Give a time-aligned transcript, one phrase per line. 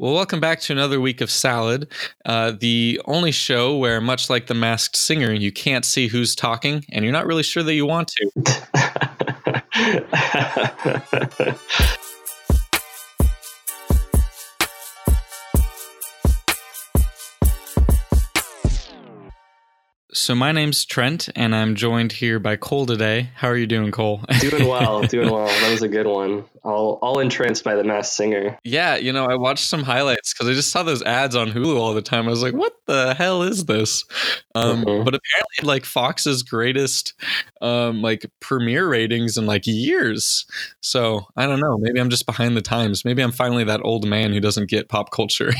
[0.00, 1.86] Well, welcome back to another week of Salad,
[2.26, 6.84] uh, the only show where, much like The Masked Singer, you can't see who's talking
[6.90, 8.30] and you're not really sure that you want to.
[20.16, 23.30] So my name's Trent, and I'm joined here by Cole today.
[23.34, 24.20] How are you doing, Cole?
[24.38, 25.48] doing well, doing well.
[25.48, 26.44] That was a good one.
[26.62, 28.56] All all entranced by the Masked Singer.
[28.62, 31.76] Yeah, you know, I watched some highlights because I just saw those ads on Hulu
[31.76, 32.28] all the time.
[32.28, 34.04] I was like, "What the hell is this?"
[34.54, 35.04] Um, mm-hmm.
[35.04, 37.12] But apparently, like Fox's greatest,
[37.60, 40.46] um, like premiere ratings in like years.
[40.80, 41.76] So I don't know.
[41.76, 43.04] Maybe I'm just behind the times.
[43.04, 45.52] Maybe I'm finally that old man who doesn't get pop culture.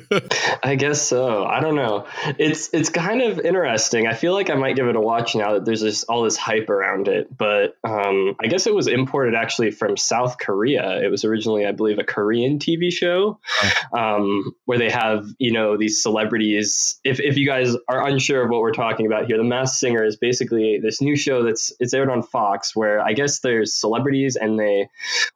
[0.62, 1.44] I guess so.
[1.44, 2.06] I don't know.
[2.38, 4.06] It's it's kind of interesting interesting.
[4.06, 6.36] I feel like I might give it a watch now that there's just all this
[6.36, 7.34] hype around it.
[7.36, 11.00] But um, I guess it was imported actually from South Korea.
[11.02, 13.40] It was originally, I believe, a Korean TV show
[13.96, 17.00] um, where they have you know these celebrities.
[17.04, 20.04] If if you guys are unsure of what we're talking about here, The Masked Singer
[20.04, 24.36] is basically this new show that's it's aired on Fox where I guess there's celebrities
[24.36, 24.88] and they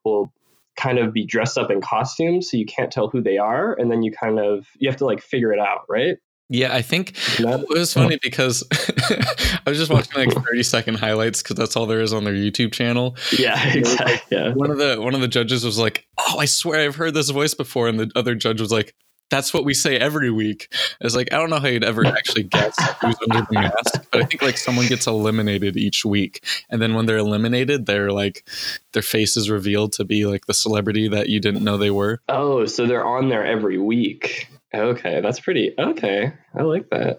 [0.05, 0.33] will
[0.77, 3.91] kind of be dressed up in costumes so you can't tell who they are and
[3.91, 6.17] then you kind of you have to like figure it out right
[6.49, 11.43] yeah, I think it was funny because I was just watching like 30 second highlights
[11.43, 13.17] because that's all there is on their YouTube channel.
[13.39, 14.21] Yeah, exactly.
[14.31, 14.53] Yeah.
[14.53, 17.31] One of the one of the judges was like, "Oh, I swear I've heard this
[17.31, 18.95] voice before," and the other judge was like,
[19.31, 20.69] "That's what we say every week."
[21.01, 24.11] I was like, I don't know how you'd ever actually guess who's under the mask,
[24.11, 28.13] but I think like someone gets eliminated each week, and then when they're eliminated, they're
[28.13, 28.47] like
[28.93, 32.21] their face is revealed to be like the celebrity that you didn't know they were.
[32.29, 34.49] Oh, so they're on there every week.
[34.75, 36.33] Okay, that's pretty okay.
[36.55, 37.19] I like that.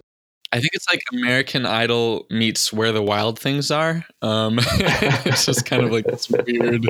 [0.52, 4.04] I think it's like American Idol meets Where the Wild Things Are.
[4.22, 6.84] Um, it's just kind of like this weird,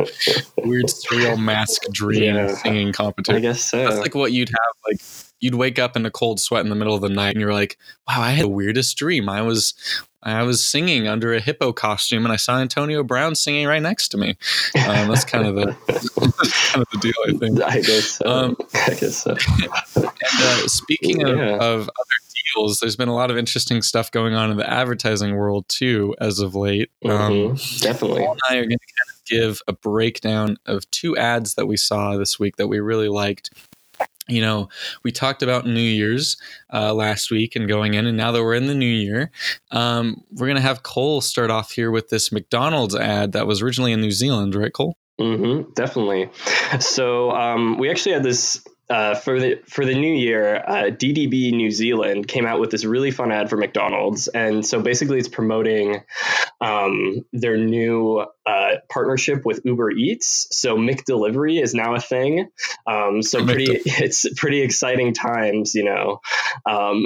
[0.58, 3.36] weird surreal mask dream yeah, singing competition.
[3.36, 3.78] I guess so.
[3.78, 4.74] That's like what you'd have.
[4.86, 5.00] Like
[5.44, 7.52] you'd wake up in a cold sweat in the middle of the night, and you're
[7.52, 7.76] like,
[8.08, 9.28] "Wow, I had the weirdest dream.
[9.28, 9.74] I was
[10.22, 14.08] I was singing under a hippo costume, and I saw Antonio Brown singing right next
[14.08, 14.38] to me.
[14.88, 15.66] Um, that's kind of the
[16.72, 17.62] kind of the deal, I think.
[17.62, 18.04] I guess.
[18.12, 18.26] So.
[18.26, 19.36] Um, I guess so.
[19.96, 21.56] and uh, speaking yeah.
[21.56, 22.18] of, of other
[22.54, 26.14] deals, there's been a lot of interesting stuff going on in the advertising world too,
[26.20, 26.90] as of late.
[27.04, 27.50] Mm-hmm.
[27.50, 28.22] Um, Definitely.
[28.22, 31.66] Cole and I are going to kind of give a breakdown of two ads that
[31.66, 33.50] we saw this week that we really liked
[34.28, 34.68] you know,
[35.02, 36.36] we talked about New Year's
[36.72, 39.30] uh, last week and going in, and now that we're in the new year,
[39.70, 43.62] um, we're going to have Cole start off here with this McDonald's ad that was
[43.62, 44.96] originally in New Zealand, right, Cole?
[45.20, 46.30] Mm-hmm, definitely.
[46.80, 51.52] So um, we actually had this uh, for the for the new year, uh, DDB
[51.52, 55.28] New Zealand came out with this really fun ad for McDonald's, and so basically it's
[55.28, 56.02] promoting
[56.60, 60.46] um, their new uh, partnership with Uber Eats.
[60.50, 62.48] So McDelivery is now a thing.
[62.86, 66.20] Um, so pretty, it's pretty exciting times, you know.
[66.66, 67.04] Um,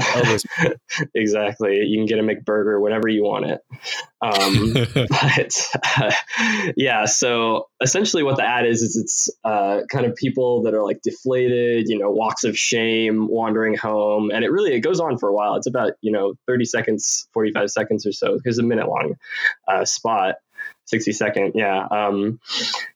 [1.14, 3.60] exactly, you can get a McBurger, whatever you want it.
[4.20, 4.72] Um,
[5.08, 6.12] but uh,
[6.76, 10.82] yeah, so essentially what the ad is is it's uh, kind of people that are
[10.82, 15.18] like deflated, you know, walks of shame, wandering home, and it really it goes on
[15.18, 15.54] for a while.
[15.54, 19.14] It's about you know thirty seconds, forty five seconds or so, because a minute long
[19.68, 20.36] uh, spot,
[20.88, 21.86] sixty second, yeah.
[21.90, 22.40] Um,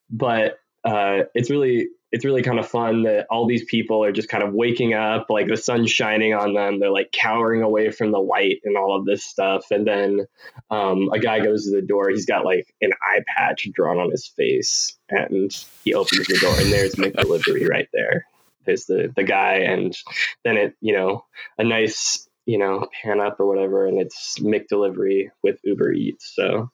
[0.09, 4.29] but uh, it's really it's really kind of fun that all these people are just
[4.29, 6.79] kind of waking up, like the sun's shining on them.
[6.79, 9.71] They're like cowering away from the light and all of this stuff.
[9.71, 10.27] And then
[10.69, 12.09] um, a guy goes to the door.
[12.09, 15.51] He's got like an eye patch drawn on his face, and
[15.83, 18.27] he opens the door, and there's McDelivery right there.
[18.65, 19.97] There's the the guy, and
[20.43, 21.25] then it you know
[21.57, 26.31] a nice you know pan up or whatever, and it's McDelivery with Uber Eats.
[26.35, 26.69] So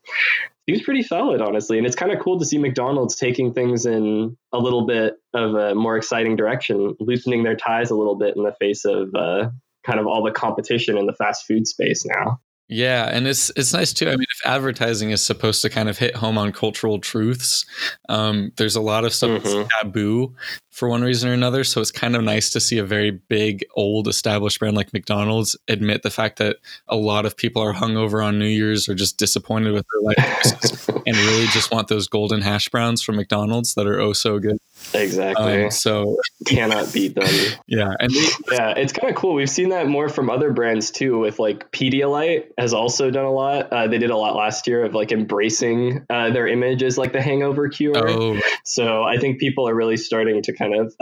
[0.69, 1.77] seems pretty solid, honestly.
[1.77, 5.55] And it's kind of cool to see McDonald's taking things in a little bit of
[5.55, 9.49] a more exciting direction, loosening their ties a little bit in the face of uh,
[9.85, 12.39] kind of all the competition in the fast food space now.
[12.71, 14.05] Yeah, and it's it's nice too.
[14.05, 17.65] I mean, if advertising is supposed to kind of hit home on cultural truths,
[18.09, 19.57] um, there's a lot of stuff mm-hmm.
[19.57, 20.35] that's taboo
[20.79, 21.65] for one reason or another.
[21.65, 25.57] So it's kind of nice to see a very big, old, established brand like McDonald's
[25.67, 26.55] admit the fact that
[26.87, 30.87] a lot of people are hungover on New Year's or just disappointed with their life
[31.05, 34.57] and really just want those golden hash browns from McDonald's that are oh so good.
[34.93, 35.65] Exactly.
[35.65, 37.27] Um, so cannot beat them.
[37.67, 39.35] Yeah, and they, yeah, it's kind of cool.
[39.35, 41.19] We've seen that more from other brands too.
[41.19, 43.71] With like Pedialyte has also done a lot.
[43.71, 47.13] Uh, they did a lot last year of like embracing uh, their image as like
[47.13, 48.09] the hangover cure.
[48.09, 48.39] Oh.
[48.63, 50.93] So I think people are really starting to kind of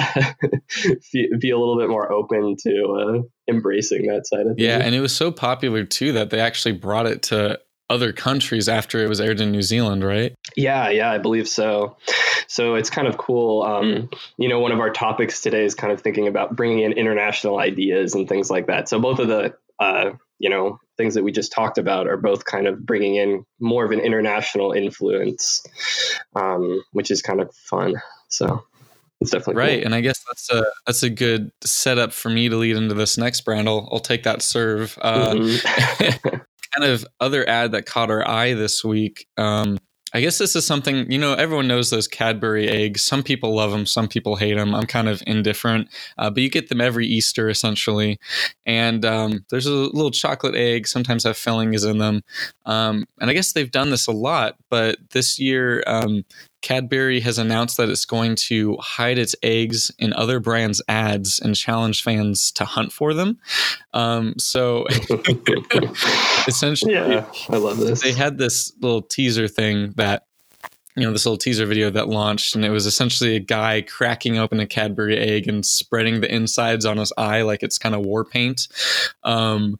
[1.11, 4.59] be a little bit more open to uh, embracing that side of things.
[4.59, 7.59] Yeah, and it was so popular too that they actually brought it to
[7.89, 10.35] other countries after it was aired in New Zealand, right?
[10.55, 11.97] Yeah, yeah, I believe so.
[12.47, 13.63] So it's kind of cool.
[13.63, 16.93] Um, you know, one of our topics today is kind of thinking about bringing in
[16.93, 18.89] international ideas and things like that.
[18.89, 22.45] So both of the uh, you know things that we just talked about are both
[22.45, 25.63] kind of bringing in more of an international influence,
[26.35, 27.95] um, which is kind of fun.
[28.27, 28.63] So
[29.21, 29.77] it's definitely right.
[29.79, 29.85] Cool.
[29.85, 33.17] And I guess that's a that's a good setup for me to lead into this
[33.17, 33.67] next brand.
[33.67, 34.97] I'll I'll take that serve.
[35.01, 36.37] Uh, mm-hmm.
[36.75, 39.27] kind of other ad that caught our eye this week.
[39.37, 39.77] Um,
[40.13, 43.01] I guess this is something, you know, everyone knows those Cadbury eggs.
[43.01, 44.73] Some people love them, some people hate them.
[44.73, 48.17] I'm kind of indifferent, uh, but you get them every Easter essentially.
[48.65, 52.23] And um, there's a little chocolate egg, sometimes have fillings in them.
[52.65, 56.23] Um, and I guess they've done this a lot, but this year, um,
[56.61, 61.55] Cadbury has announced that it's going to hide its eggs in other brands' ads and
[61.55, 63.37] challenge fans to hunt for them.
[63.93, 64.85] Um, so
[66.47, 68.01] essentially, yeah, I love this.
[68.01, 70.27] They had this little teaser thing that
[70.95, 74.39] you know this little teaser video that launched and it was essentially a guy cracking
[74.39, 78.01] open a cadbury egg and spreading the insides on his eye like it's kind of
[78.01, 78.67] war paint
[79.23, 79.77] um,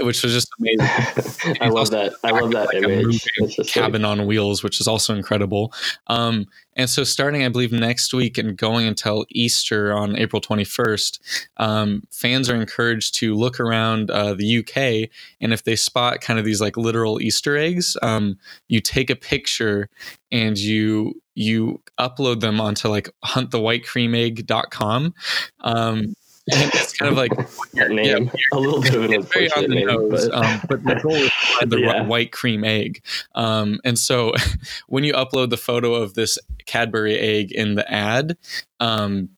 [0.00, 1.56] which was just amazing.
[1.60, 2.14] I love that.
[2.24, 3.26] I love that like image.
[3.68, 5.72] Cabin on wheels, which is also incredible.
[6.06, 6.46] Um,
[6.76, 11.20] and so, starting, I believe, next week and going until Easter on April 21st,
[11.58, 15.10] um, fans are encouraged to look around uh, the UK.
[15.40, 18.38] And if they spot kind of these like literal Easter eggs, um,
[18.68, 19.88] you take a picture
[20.30, 25.14] and you you upload them onto like huntthewhitecreamegg.com.
[25.60, 26.14] Um,
[26.52, 27.32] and it's kind of like
[27.74, 30.60] that name, yeah, a little bit of an very on the name, nose, but, um,
[30.68, 32.02] but the goal is to find the yeah.
[32.02, 33.02] white cream egg.
[33.34, 34.32] Um, and so,
[34.88, 38.36] when you upload the photo of this Cadbury egg in the ad,
[38.78, 39.30] um,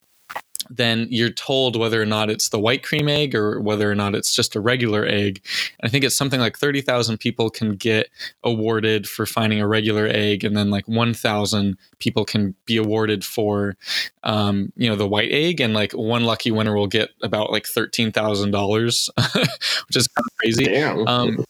[0.71, 4.15] then you're told whether or not it's the white cream egg or whether or not
[4.15, 5.45] it's just a regular egg.
[5.81, 8.09] And I think it's something like 30,000 people can get
[8.43, 13.77] awarded for finding a regular egg, and then like 1,000 people can be awarded for,
[14.25, 15.61] um, you know, the white egg.
[15.61, 19.11] And like one lucky winner will get about like $13,000,
[19.87, 20.65] which is kind of crazy.
[20.65, 21.07] Damn.
[21.07, 21.45] Um,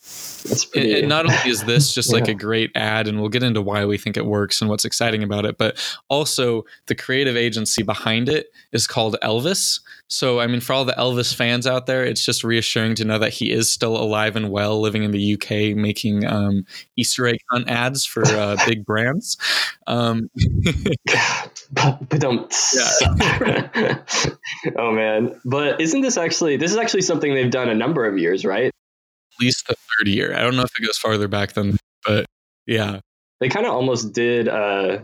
[0.72, 2.18] pretty, and, not only is this just yeah.
[2.18, 4.84] like a great ad, and we'll get into why we think it works and what's
[4.84, 5.78] exciting about it, but
[6.08, 9.80] also the creative agency behind it is called Elvis.
[10.08, 13.18] So, I mean, for all the Elvis fans out there, it's just reassuring to know
[13.18, 16.66] that he is still alive and well, living in the UK, making um,
[16.96, 19.38] Easter egg hunt ads for uh, big brands.
[19.86, 20.28] Um,
[21.72, 22.54] don't.
[22.74, 23.98] Yeah.
[24.76, 25.40] oh man!
[25.44, 26.56] But isn't this actually?
[26.56, 28.66] This is actually something they've done a number of years, right?
[28.66, 30.34] At least the third year.
[30.34, 31.76] I don't know if it goes farther back than,
[32.06, 32.26] but
[32.66, 33.00] yeah.
[33.40, 34.48] They kind of almost did.
[34.48, 34.98] Uh,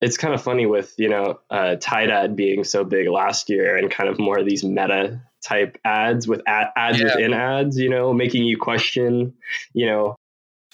[0.00, 3.76] it's kind of funny with you know uh, Tide ad being so big last year
[3.76, 7.06] and kind of more of these meta type ads with ad- ads yeah.
[7.06, 7.78] within ads.
[7.78, 9.34] You know, making you question.
[9.72, 10.16] You know,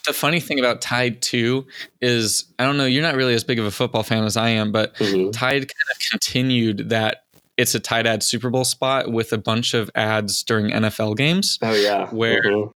[0.05, 1.67] the funny thing about Tide too
[2.01, 4.49] is I don't know, you're not really as big of a football fan as I
[4.49, 5.31] am, but mm-hmm.
[5.31, 7.25] Tide kind of continued that
[7.57, 11.59] it's a Tide ad Super Bowl spot with a bunch of ads during NFL games.
[11.61, 12.09] Oh yeah.
[12.09, 12.71] Where mm-hmm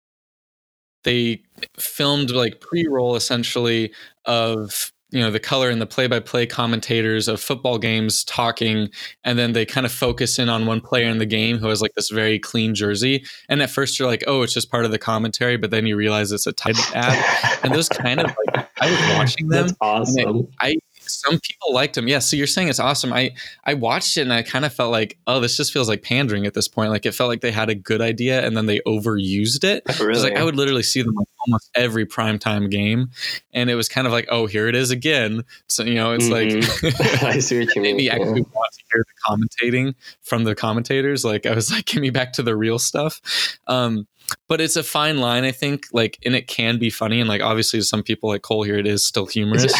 [1.04, 1.42] they
[1.78, 3.94] filmed like pre-roll essentially
[4.26, 8.90] of you know the color and the play-by-play commentators of football games talking
[9.24, 11.82] and then they kind of focus in on one player in the game who has
[11.82, 14.92] like this very clean jersey and at first you're like oh it's just part of
[14.92, 18.68] the commentary but then you realize it's a Tide ad and those kind of like
[18.82, 22.08] i was watching them That's awesome I, some people liked him.
[22.08, 22.20] Yeah.
[22.20, 23.14] So you're saying it's awesome.
[23.14, 23.34] I
[23.66, 26.46] I watched it and I kind of felt like, oh, this just feels like pandering
[26.46, 26.92] at this point.
[26.92, 29.84] Like it felt like they had a good idea and then they overused it.
[30.00, 30.22] Really?
[30.22, 33.12] Like I would literally see them like almost every primetime game,
[33.54, 35.44] and it was kind of like, oh, here it is again.
[35.68, 36.86] So you know, it's mm-hmm.
[36.86, 37.98] like I see what you mean.
[37.98, 41.26] Maybe actually want to hear the commentating from the commentators.
[41.26, 43.22] Like I was like, give me back to the real stuff.
[43.68, 44.08] Um,
[44.48, 45.88] but it's a fine line, I think.
[45.92, 48.78] Like, and it can be funny, and like obviously, to some people like Cole here,
[48.78, 49.74] it is still humorous.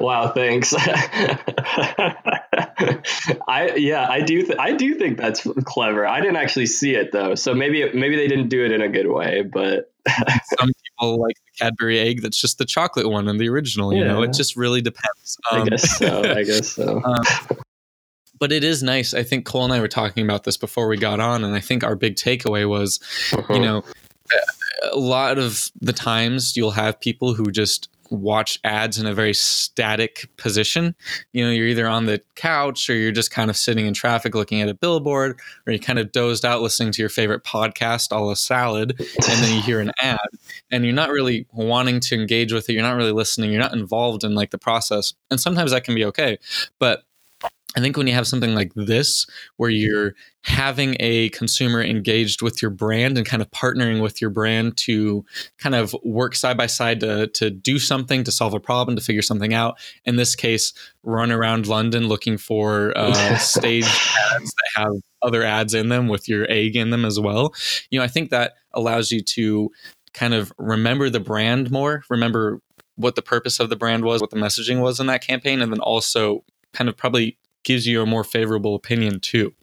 [0.00, 0.74] wow, thanks.
[3.48, 6.06] I yeah, I do th- I do think that's clever.
[6.06, 8.88] I didn't actually see it though, so maybe maybe they didn't do it in a
[8.88, 9.93] good way, but
[10.58, 13.92] some people like the Cadbury egg that's just the chocolate one and the original.
[13.92, 14.08] You yeah.
[14.08, 15.38] know, it just really depends.
[15.50, 16.22] Um, I guess so.
[16.22, 17.02] I guess so.
[17.14, 17.58] Um,
[18.38, 19.14] but it is nice.
[19.14, 21.60] I think Cole and I were talking about this before we got on, and I
[21.60, 23.00] think our big takeaway was,
[23.32, 23.54] uh-huh.
[23.54, 23.84] you know,
[24.92, 29.34] a lot of the times you'll have people who just watch ads in a very
[29.34, 30.94] static position.
[31.32, 34.34] You know, you're either on the couch or you're just kind of sitting in traffic
[34.34, 38.12] looking at a billboard, or you kind of dozed out listening to your favorite podcast,
[38.12, 40.18] all a salad, and then you hear an ad
[40.70, 42.72] and you're not really wanting to engage with it.
[42.72, 43.50] You're not really listening.
[43.50, 45.14] You're not involved in like the process.
[45.30, 46.38] And sometimes that can be okay.
[46.78, 47.04] But
[47.76, 49.26] I think when you have something like this,
[49.56, 54.30] where you're having a consumer engaged with your brand and kind of partnering with your
[54.30, 55.24] brand to
[55.58, 59.02] kind of work side by side to, to do something, to solve a problem, to
[59.02, 59.78] figure something out.
[60.04, 65.74] In this case, run around London looking for uh, stage ads that have other ads
[65.74, 67.54] in them with your egg in them as well.
[67.90, 69.70] You know, I think that allows you to
[70.12, 72.60] kind of remember the brand more, remember
[72.96, 75.72] what the purpose of the brand was, what the messaging was in that campaign, and
[75.72, 79.54] then also kind of probably gives you a more favorable opinion too.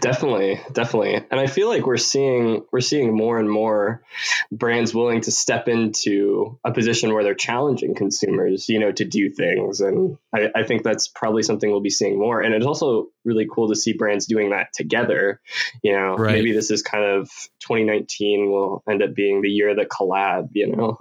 [0.00, 1.14] Definitely, definitely.
[1.14, 4.02] And I feel like we're seeing we're seeing more and more
[4.50, 9.30] brands willing to step into a position where they're challenging consumers, you know, to do
[9.30, 9.80] things.
[9.80, 12.40] And I, I think that's probably something we'll be seeing more.
[12.40, 15.40] And it's also really cool to see brands doing that together.
[15.82, 16.34] You know, right.
[16.34, 17.30] maybe this is kind of
[17.60, 20.98] 2019 will end up being the year of the collab, you know,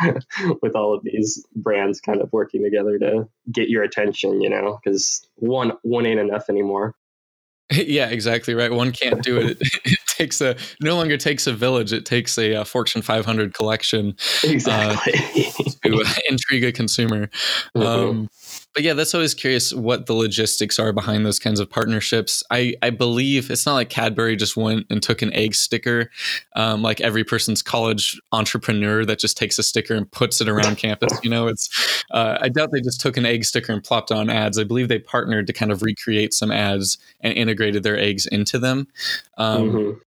[0.62, 4.78] with all of these brands kind of working together to get your attention, you know,
[4.82, 6.94] because one one ain't enough anymore.
[7.88, 8.72] Yeah, exactly right.
[8.72, 9.58] One can't do it.
[9.84, 11.92] It, takes a no longer takes a village.
[11.92, 15.12] It takes a, a Fortune 500 collection exactly
[15.84, 17.28] uh, to intrigue a consumer.
[17.76, 17.82] Mm-hmm.
[17.82, 18.30] Um,
[18.74, 22.42] but yeah, that's always curious what the logistics are behind those kinds of partnerships.
[22.50, 26.10] I, I believe it's not like Cadbury just went and took an egg sticker,
[26.54, 30.76] um, like every person's college entrepreneur that just takes a sticker and puts it around
[30.78, 31.18] campus.
[31.22, 34.30] You know, it's uh, I doubt they just took an egg sticker and plopped on
[34.30, 34.58] ads.
[34.58, 38.58] I believe they partnered to kind of recreate some ads and integrated their eggs into
[38.58, 38.86] them.
[39.36, 39.98] Um, mm-hmm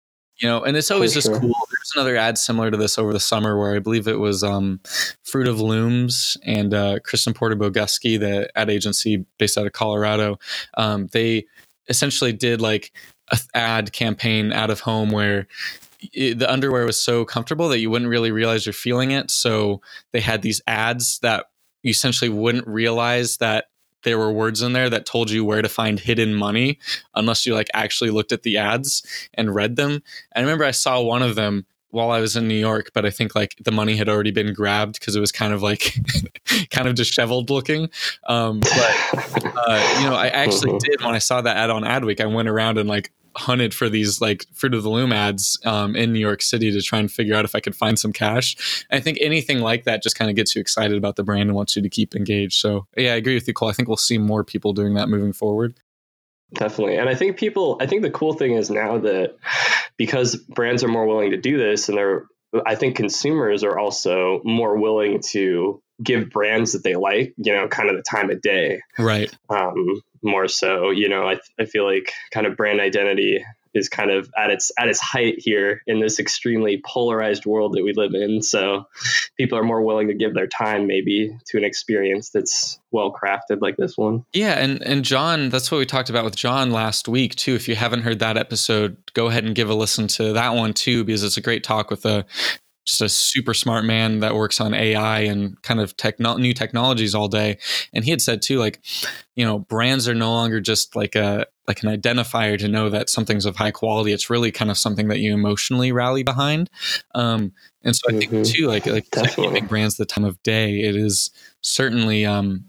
[0.41, 1.53] you know and it's always just cool
[1.95, 4.79] another ad similar to this over the summer where i believe it was um,
[5.24, 10.38] fruit of looms and uh, Crispin Porter Bogusky the ad agency based out of colorado
[10.75, 11.45] um, they
[11.89, 12.91] essentially did like
[13.31, 15.48] a ad campaign out of home where
[16.13, 19.81] it, the underwear was so comfortable that you wouldn't really realize you're feeling it so
[20.12, 21.45] they had these ads that
[21.83, 23.65] you essentially wouldn't realize that
[24.03, 26.79] there were words in there that told you where to find hidden money
[27.15, 29.91] unless you like actually looked at the ads and read them.
[29.91, 30.01] And
[30.36, 33.10] I remember I saw one of them while I was in New York, but I
[33.10, 35.95] think like the money had already been grabbed because it was kind of like
[36.71, 37.89] kind of disheveled looking.
[38.27, 40.89] Um, but uh, you know, I actually mm-hmm.
[40.89, 42.19] did when I saw that ad on Adweek.
[42.19, 45.95] I went around and like hunted for these like fruit of the loom ads um,
[45.95, 48.86] in New York City to try and figure out if I could find some cash.
[48.89, 51.50] And I think anything like that just kind of gets you excited about the brand
[51.50, 52.60] and wants you to keep engaged.
[52.60, 53.69] So yeah, I agree with you, Cole.
[53.69, 55.75] I think we'll see more people doing that moving forward.
[56.53, 56.98] Definitely.
[56.98, 59.36] And I think people, I think the cool thing is now that
[59.98, 62.25] because brands are more willing to do this and they're,
[62.65, 67.67] I think consumers are also more willing to give brands that they like, you know,
[67.67, 68.81] kind of the time of day.
[69.00, 69.31] Right.
[69.50, 74.11] Um, more so, you know, I, I feel like kind of brand identity is kind
[74.11, 78.13] of at its at its height here in this extremely polarized world that we live
[78.13, 78.41] in.
[78.41, 78.85] So
[79.37, 83.61] people are more willing to give their time maybe to an experience that's well crafted
[83.61, 84.25] like this one.
[84.33, 87.55] Yeah, and and John, that's what we talked about with John last week too.
[87.55, 90.73] If you haven't heard that episode, go ahead and give a listen to that one
[90.73, 92.25] too because it's a great talk with a
[92.85, 97.13] just a super smart man that works on AI and kind of techno- new technologies
[97.13, 97.57] all day.
[97.93, 98.81] And he had said too, like,
[99.35, 103.09] you know, brands are no longer just like a like an identifier to know that
[103.09, 104.11] something's of high quality.
[104.11, 106.69] It's really kind of something that you emotionally rally behind.
[107.13, 108.29] Um, and so I mm-hmm.
[108.29, 111.29] think too, like like giving brands the time of day, it is
[111.61, 112.65] certainly um,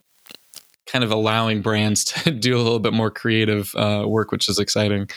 [0.86, 4.58] kind of allowing brands to do a little bit more creative uh, work, which is
[4.58, 5.08] exciting.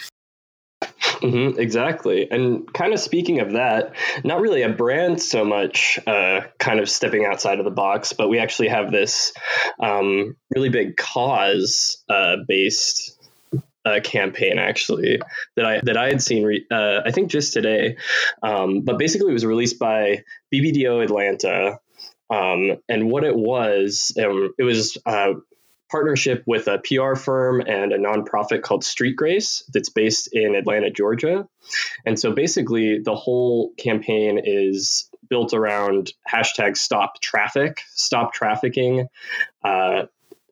[0.91, 2.29] Mm-hmm, exactly.
[2.29, 6.89] And kind of speaking of that, not really a brand so much uh, kind of
[6.89, 9.33] stepping outside of the box, but we actually have this
[9.79, 13.17] um, really big cause uh, based
[13.85, 15.19] uh, campaign actually
[15.55, 17.97] that I that I had seen re- uh, I think just today,
[18.41, 20.23] um, but basically it was released by
[20.53, 21.79] BBDO Atlanta,
[22.29, 25.33] um, and what it was um, it was uh,
[25.89, 30.89] partnership with a PR firm and a nonprofit called Street Grace that's based in Atlanta,
[30.89, 31.47] Georgia.
[32.05, 39.07] And so basically, the whole campaign is built around hashtag stop traffic, stop trafficking.
[39.63, 40.03] Uh,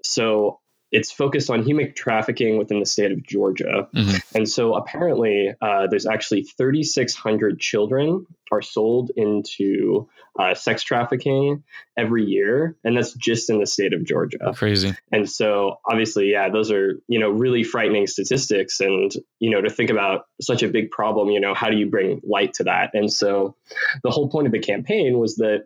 [0.04, 0.60] so
[0.92, 3.88] it's focused on human trafficking within the state of Georgia.
[3.96, 4.38] Mm-hmm.
[4.38, 10.08] And so apparently, uh, there's actually 3,600 children are sold into
[10.40, 11.64] uh, sex trafficking
[11.98, 14.54] every year, and that's just in the state of Georgia.
[14.56, 14.94] Crazy.
[15.12, 19.70] And so, obviously, yeah, those are you know really frightening statistics, and you know to
[19.70, 22.92] think about such a big problem, you know, how do you bring light to that?
[22.94, 23.56] And so,
[24.04, 25.66] the whole point of the campaign was that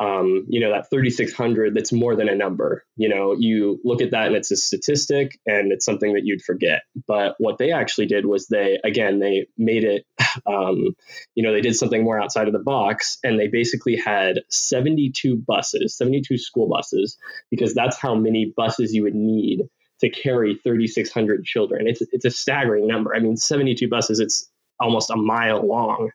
[0.00, 2.84] um, you know, that 3,600, that's more than a number.
[2.96, 6.42] You know, you look at that and it's a statistic and it's something that you'd
[6.42, 6.82] forget.
[7.06, 10.04] But what they actually did was they, again, they made it,
[10.46, 10.94] um,
[11.34, 15.36] you know, they did something more outside of the box and they basically had 72
[15.36, 17.18] buses, 72 school buses,
[17.50, 19.62] because that's how many buses you would need
[20.00, 21.86] to carry 3,600 children.
[21.86, 23.14] It's it's a staggering number.
[23.14, 24.20] I mean, 72 buses.
[24.20, 24.48] It's
[24.80, 26.10] almost a mile long.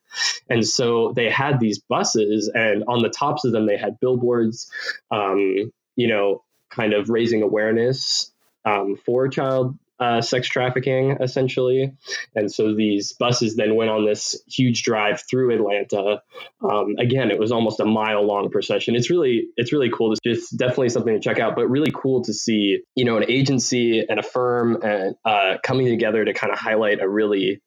[0.50, 4.70] And so they had these buses, and on the tops of them, they had billboards,
[5.12, 8.32] um, you know, kind of raising awareness
[8.66, 11.94] um, for child uh, sex trafficking, essentially.
[12.36, 16.22] And so these buses then went on this huge drive through Atlanta.
[16.62, 18.96] Um, again, it was almost a mile long procession.
[18.96, 20.15] It's really it's really cool.
[20.24, 24.06] It's definitely something to check out, but really cool to see you know an agency
[24.08, 27.62] and a firm and uh, coming together to kind of highlight a really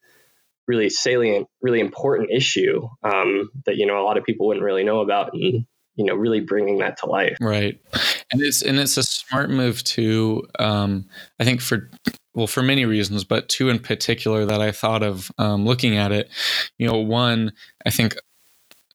[0.68, 4.84] really salient, really important issue um, that you know a lot of people wouldn't really
[4.84, 7.36] know about, and you know really bringing that to life.
[7.40, 7.78] Right,
[8.32, 10.46] and it's and it's a smart move too.
[10.58, 11.06] Um,
[11.38, 11.90] I think for
[12.34, 16.12] well for many reasons, but two in particular that I thought of um, looking at
[16.12, 16.30] it.
[16.78, 17.52] You know, one
[17.84, 18.14] I think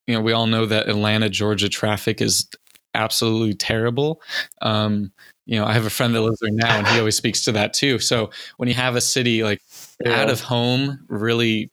[0.06, 2.48] you know we all know that Atlanta, Georgia traffic is
[2.94, 4.20] absolutely terrible.
[4.62, 5.12] Um,
[5.46, 7.52] you know, I have a friend that lives there now, and he always speaks to
[7.52, 7.98] that too.
[7.98, 9.62] So when you have a city like
[10.04, 10.20] yeah.
[10.20, 11.70] out of home, really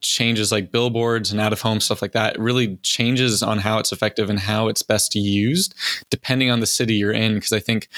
[0.00, 3.90] changes like billboards and out of home stuff like that really changes on how it's
[3.90, 5.74] effective and how it's best used
[6.08, 7.88] depending on the city you're in because i think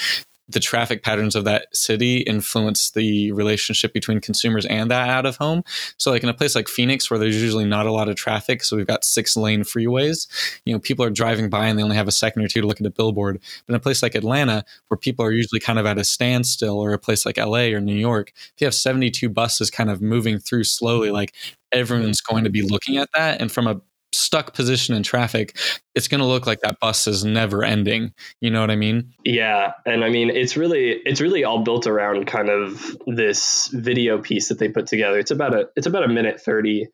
[0.51, 5.37] the traffic patterns of that city influence the relationship between consumers and that out of
[5.37, 5.63] home.
[5.97, 8.63] So, like in a place like Phoenix, where there's usually not a lot of traffic,
[8.63, 10.27] so we've got six lane freeways,
[10.65, 12.67] you know, people are driving by and they only have a second or two to
[12.67, 13.39] look at a billboard.
[13.65, 16.79] But in a place like Atlanta, where people are usually kind of at a standstill,
[16.79, 20.01] or a place like LA or New York, if you have 72 buses kind of
[20.01, 21.33] moving through slowly, like
[21.71, 23.41] everyone's going to be looking at that.
[23.41, 23.81] And from a
[24.13, 25.57] stuck position in traffic,
[25.95, 28.13] it's going to look like that bus is never ending.
[28.39, 29.13] You know what I mean?
[29.23, 34.21] Yeah, and I mean it's really it's really all built around kind of this video
[34.21, 35.19] piece that they put together.
[35.19, 36.87] It's about a it's about a minute thirty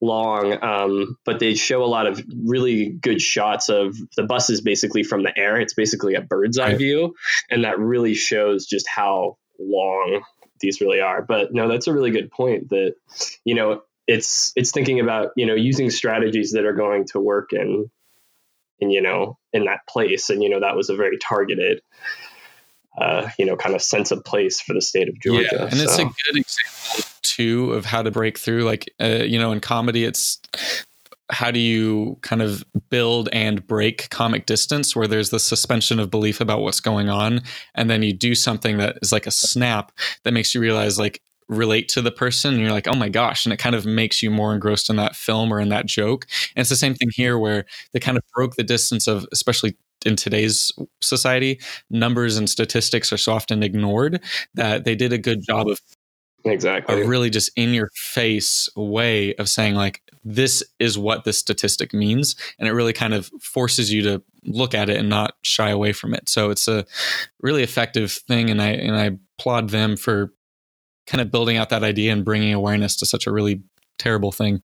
[0.00, 5.02] long, um, but they show a lot of really good shots of the buses basically
[5.02, 5.60] from the air.
[5.60, 6.78] It's basically a bird's eye right.
[6.78, 7.14] view,
[7.50, 10.22] and that really shows just how long
[10.60, 11.22] these really are.
[11.22, 12.94] But no, that's a really good point that,
[13.44, 17.52] you know, it's it's thinking about you know using strategies that are going to work
[17.52, 17.90] in
[18.80, 21.80] in you know in that place and you know that was a very targeted
[22.98, 25.48] uh, you know kind of sense of place for the state of Georgia.
[25.52, 25.82] Yeah, and so.
[25.84, 28.64] it's a good example too of how to break through.
[28.64, 30.40] Like uh, you know in comedy, it's
[31.30, 36.10] how do you kind of build and break comic distance where there's the suspension of
[36.10, 37.40] belief about what's going on
[37.76, 39.92] and then you do something that is like a snap
[40.24, 43.44] that makes you realize like relate to the person and you're like oh my gosh
[43.44, 46.26] and it kind of makes you more engrossed in that film or in that joke.
[46.54, 49.76] And it's the same thing here where they kind of broke the distance of especially
[50.06, 51.60] in today's society
[51.90, 54.22] numbers and statistics are so often ignored
[54.54, 55.80] that they did a good job of
[56.44, 57.02] exactly.
[57.02, 61.92] a really just in your face way of saying like this is what this statistic
[61.92, 65.68] means and it really kind of forces you to look at it and not shy
[65.68, 66.28] away from it.
[66.28, 66.86] So it's a
[67.40, 70.32] really effective thing and i and i applaud them for
[71.10, 73.62] kind of building out that idea and bringing awareness to such a really
[73.98, 74.62] terrible thing.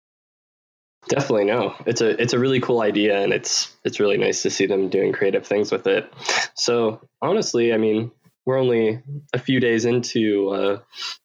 [1.09, 1.75] Definitely no.
[1.87, 4.89] It's a it's a really cool idea and it's it's really nice to see them
[4.89, 6.13] doing creative things with it.
[6.55, 8.11] So honestly, I mean,
[8.47, 10.77] we're only a few days into uh,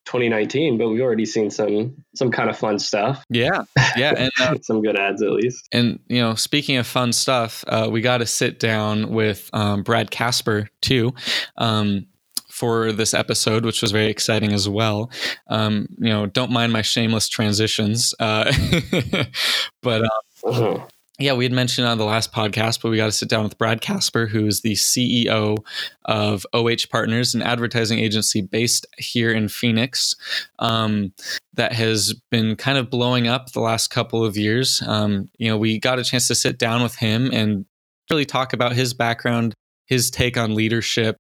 [0.06, 3.23] 2019, but we've already seen some some kind of fun stuff.
[3.30, 3.63] Yeah,
[3.95, 5.67] yeah, and uh, some good ads at least.
[5.71, 9.84] And you know, speaking of fun stuff, uh, we got to sit down with um,
[9.84, 11.13] Brad Casper too.
[11.58, 12.08] Um,
[12.56, 15.12] for this episode, which was very exciting as well.
[15.50, 18.46] Um, you know, don't mind my shameless transitions, uh,
[19.82, 20.10] but um,
[20.46, 20.86] uh-huh.
[21.20, 23.58] yeah, we had mentioned on the last podcast, but we got to sit down with
[23.58, 25.58] Brad Casper, who is the CEO
[26.06, 30.15] of OH Partners, an advertising agency based here in Phoenix
[30.60, 31.12] um,
[31.56, 34.82] that has been kind of blowing up the last couple of years.
[34.88, 37.65] Um, you know, we got a chance to sit down with him and
[38.10, 39.54] really talk about his background,
[39.88, 41.18] his take on leadership,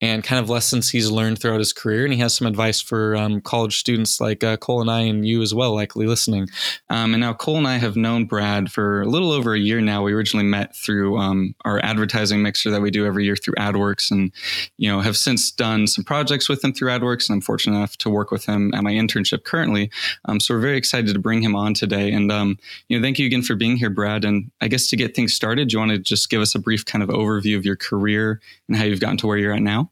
[0.00, 2.04] and kind of lessons he's learned throughout his career.
[2.04, 5.26] And he has some advice for um, college students like uh, Cole and I, and
[5.26, 6.48] you as well, likely listening.
[6.90, 9.80] Um, and now Cole and I have known Brad for a little over a year
[9.80, 10.02] now.
[10.02, 14.10] We originally met through um, our advertising mixer that we do every year through AdWorks,
[14.10, 14.32] and
[14.76, 17.28] you know have since done some projects with him through AdWorks.
[17.28, 19.90] And I'm fortunate enough to work with him at my internship currently.
[20.26, 22.12] Um, so we're very excited to bring him on today.
[22.12, 24.24] And um, you know, thank you again for being here, Brad.
[24.24, 26.84] And I guess to get things started, you want to just give us a brief
[26.84, 29.90] kind of overview of your career and how you've gotten to where you're at now?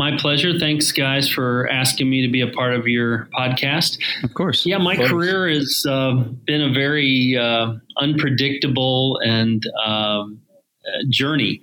[0.00, 0.58] My pleasure.
[0.58, 3.98] Thanks, guys, for asking me to be a part of your podcast.
[4.24, 4.64] Of course.
[4.64, 5.10] Yeah, my course.
[5.10, 10.40] career has uh, been a very uh, unpredictable and um,
[10.88, 11.60] uh, journey.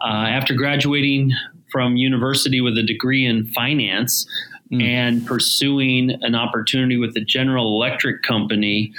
[0.00, 1.32] after graduating
[1.72, 4.24] from university with a degree in finance
[4.70, 4.80] mm.
[4.80, 8.92] and pursuing an opportunity with the General Electric Company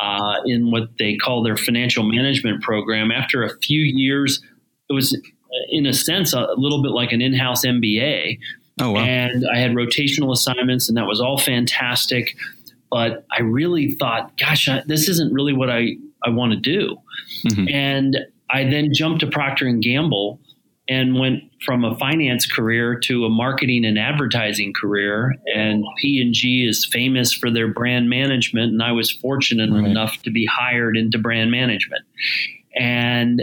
[0.00, 4.40] uh, in what they call their financial management program, after a few years,
[4.88, 5.14] it was
[5.70, 8.38] in a sense, a little bit like an in-house MBA.
[8.80, 9.00] Oh, wow.
[9.00, 12.36] And I had rotational assignments, and that was all fantastic.
[12.90, 16.96] But I really thought, gosh, I, this isn't really what I, I want to do.
[17.46, 17.68] Mm-hmm.
[17.68, 18.18] And
[18.50, 20.40] I then jumped to Procter and Gamble
[20.88, 25.36] and went from a finance career to a marketing and advertising career.
[25.54, 29.84] And P&G is famous for their brand management, and I was fortunate right.
[29.84, 32.02] enough to be hired into brand management.
[32.74, 33.40] And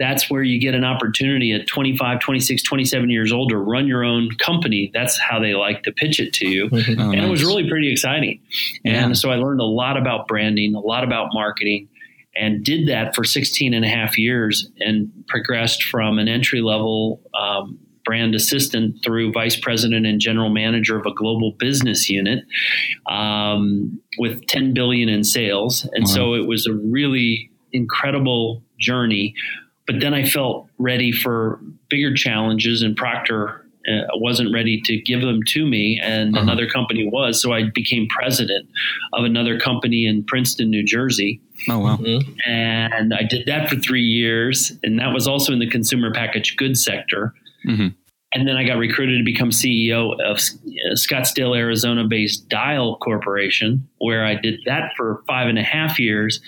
[0.00, 4.02] that's where you get an opportunity at 25, 26, 27 years old to run your
[4.02, 4.90] own company.
[4.94, 6.70] That's how they like to pitch it to you.
[6.70, 7.00] Mm-hmm.
[7.00, 7.26] Oh, and nice.
[7.26, 8.40] it was really pretty exciting.
[8.84, 11.88] And so I learned a lot about branding, a lot about marketing,
[12.34, 17.20] and did that for 16 and a half years and progressed from an entry level
[17.38, 22.44] um, brand assistant through vice president and general manager of a global business unit
[23.06, 25.86] um, with 10 billion in sales.
[25.92, 26.14] And wow.
[26.14, 29.34] so it was a really incredible journey
[29.90, 35.20] but then I felt ready for bigger challenges, and Procter uh, wasn't ready to give
[35.20, 36.44] them to me, and uh-huh.
[36.44, 37.42] another company was.
[37.42, 38.68] So I became president
[39.14, 41.40] of another company in Princeton, New Jersey.
[41.68, 41.96] Oh wow!
[41.96, 42.30] Mm-hmm.
[42.46, 46.56] And I did that for three years, and that was also in the consumer packaged
[46.56, 47.34] goods sector.
[47.66, 47.88] Mm-hmm.
[48.32, 53.88] And then I got recruited to become CEO of uh, Scottsdale, Arizona based Dial Corporation,
[53.98, 56.40] where I did that for five and a half years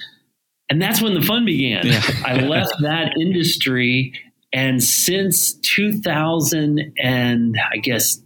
[0.73, 1.87] and that's when the fun began.
[1.87, 2.01] Yeah.
[2.25, 4.15] I left that industry,
[4.55, 8.23] and since 2000 and I guess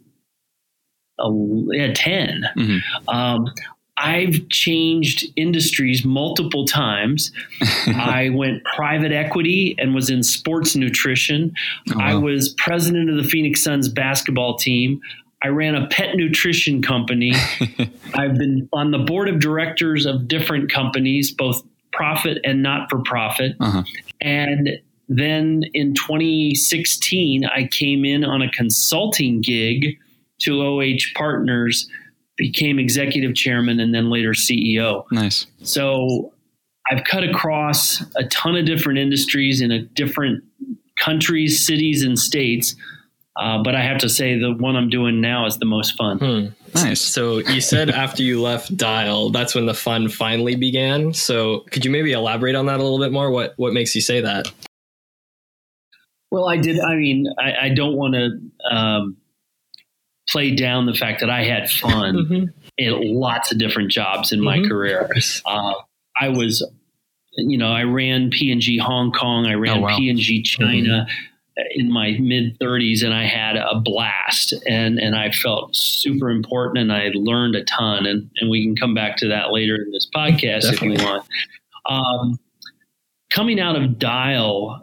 [1.18, 1.28] uh,
[1.72, 3.08] yeah, 10, mm-hmm.
[3.08, 3.48] um,
[3.96, 7.32] I've changed industries multiple times.
[7.86, 11.52] I went private equity and was in sports nutrition.
[11.90, 12.04] Oh, wow.
[12.04, 15.00] I was president of the Phoenix Suns basketball team.
[15.42, 17.32] I ran a pet nutrition company.
[18.14, 21.64] I've been on the board of directors of different companies, both
[21.96, 23.56] profit and not for profit.
[23.58, 23.82] Uh-huh.
[24.20, 24.68] And
[25.08, 29.98] then in 2016, I came in on a consulting gig
[30.40, 31.88] to OH Partners,
[32.36, 35.04] became executive chairman, and then later CEO.
[35.10, 35.46] Nice.
[35.62, 36.32] So
[36.90, 40.44] I've cut across a ton of different industries in a different
[40.98, 42.74] countries, cities, and states.
[43.36, 46.18] Uh, but I have to say, the one I'm doing now is the most fun.
[46.18, 46.46] Hmm.
[46.76, 47.00] Nice.
[47.00, 51.12] So you said after you left Dial, that's when the fun finally began.
[51.12, 53.30] So could you maybe elaborate on that a little bit more?
[53.30, 54.50] What what makes you say that?
[56.30, 56.80] Well, I did.
[56.80, 59.16] I mean, I, I don't want to um,
[60.28, 62.44] play down the fact that I had fun mm-hmm.
[62.76, 64.68] in lots of different jobs in my mm-hmm.
[64.68, 65.08] career.
[65.44, 65.74] Uh,
[66.20, 66.68] I was,
[67.36, 69.46] you know, I ran P and G Hong Kong.
[69.46, 69.96] I ran oh, wow.
[69.96, 71.06] P and G China.
[71.08, 71.32] Mm-hmm
[71.70, 76.78] in my mid 30s and I had a blast and and I felt super important
[76.78, 79.90] and I learned a ton and and we can come back to that later in
[79.90, 80.94] this podcast Definitely.
[80.94, 81.28] if you want.
[81.88, 82.38] Um,
[83.30, 84.80] coming out of Dial,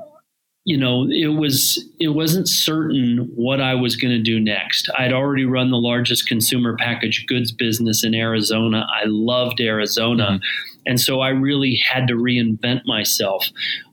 [0.66, 4.90] you know, it was it wasn't certain what I was going to do next.
[4.98, 8.88] I'd already run the largest consumer packaged goods business in Arizona.
[8.90, 10.24] I loved Arizona.
[10.24, 10.44] Mm-hmm.
[10.86, 13.48] And so I really had to reinvent myself.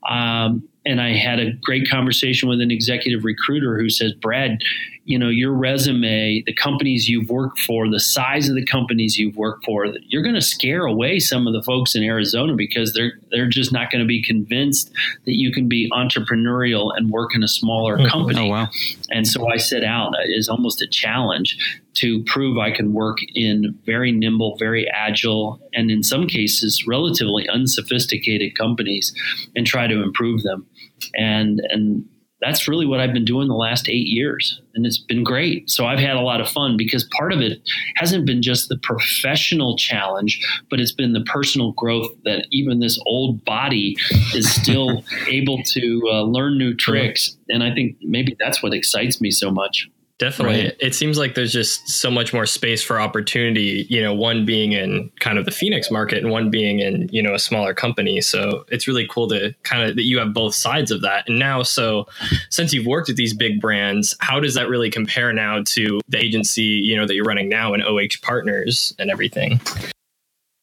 [0.09, 4.59] Um, and I had a great conversation with an executive recruiter who says, Brad,
[5.05, 9.37] you know, your resume, the companies you've worked for, the size of the companies you've
[9.37, 13.13] worked for, you're going to scare away some of the folks in Arizona because they're
[13.31, 14.91] they're just not going to be convinced
[15.25, 18.07] that you can be entrepreneurial and work in a smaller mm-hmm.
[18.07, 18.49] company.
[18.49, 18.69] Oh, wow.
[19.11, 21.57] And so I set out as almost a challenge
[21.95, 27.49] to prove I can work in very nimble, very agile, and in some cases relatively
[27.49, 29.13] unsophisticated companies
[29.57, 30.67] and try to improve them.
[31.15, 32.05] And and
[32.41, 34.61] that's really what I've been doing the last eight years.
[34.75, 35.69] And it's been great.
[35.69, 37.61] So I've had a lot of fun because part of it
[37.97, 42.99] hasn't been just the professional challenge, but it's been the personal growth that even this
[43.05, 43.97] old body
[44.35, 47.37] is still able to uh, learn new tricks.
[47.51, 49.89] And I think maybe that's what excites me so much.
[50.21, 50.65] Definitely.
[50.65, 50.77] Right.
[50.81, 54.73] It seems like there's just so much more space for opportunity, you know, one being
[54.73, 58.21] in kind of the Phoenix market and one being in, you know, a smaller company.
[58.21, 61.27] So it's really cool to kind of that you have both sides of that.
[61.27, 62.07] And now, so
[62.51, 66.19] since you've worked at these big brands, how does that really compare now to the
[66.19, 69.59] agency, you know, that you're running now in OH Partners and everything?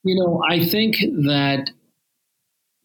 [0.03, 1.71] You know, I think that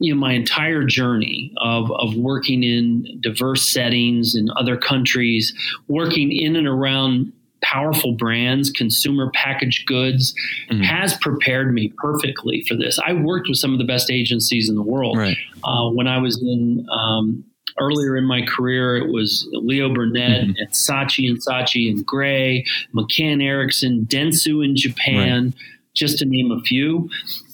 [0.02, 5.54] you know my entire journey of of working in diverse settings in other countries,
[5.88, 10.34] working in and around powerful brands, consumer packaged goods,
[10.68, 10.82] mm-hmm.
[10.82, 12.98] has prepared me perfectly for this.
[13.06, 15.16] I worked with some of the best agencies in the world.
[15.16, 15.36] Right.
[15.64, 17.44] Uh, when I was in um,
[17.80, 20.52] earlier in my career, it was Leo Burnett mm-hmm.
[20.56, 25.54] and Saatchi and Saatchi and Grey, McCann Erickson, Dentsu in Japan, right.
[25.94, 27.08] just to name a few.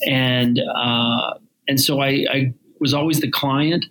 [0.07, 1.35] And uh,
[1.69, 3.87] and so I, I was always the client.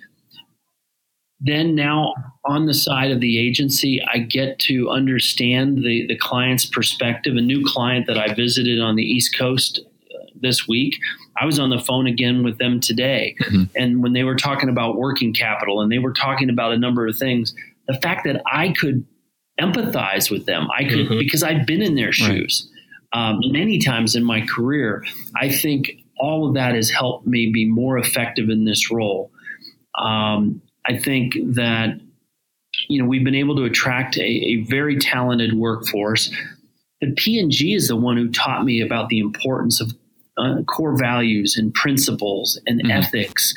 [1.40, 2.14] then now
[2.46, 7.36] on the side of the agency, I get to understand the, the client's perspective.
[7.36, 10.98] A new client that I visited on the East Coast uh, this week,
[11.40, 13.36] I was on the phone again with them today.
[13.42, 13.64] Mm-hmm.
[13.76, 17.08] And when they were talking about working capital and they were talking about a number
[17.08, 17.54] of things,
[17.88, 19.06] the fact that I could
[19.62, 21.20] empathize with them, I could, mm-hmm.
[21.20, 22.68] because I've been in their shoes
[23.14, 23.30] right.
[23.30, 25.04] um, many times in my career,
[25.36, 29.32] I think all of that has helped me be more effective in this role.
[29.98, 32.00] Um, I think that
[32.88, 36.32] you know we've been able to attract a, a very talented workforce.
[37.00, 39.94] But P&G is the one who taught me about the importance of
[40.38, 42.92] uh, core values and principles and mm-hmm.
[42.92, 43.54] ethics.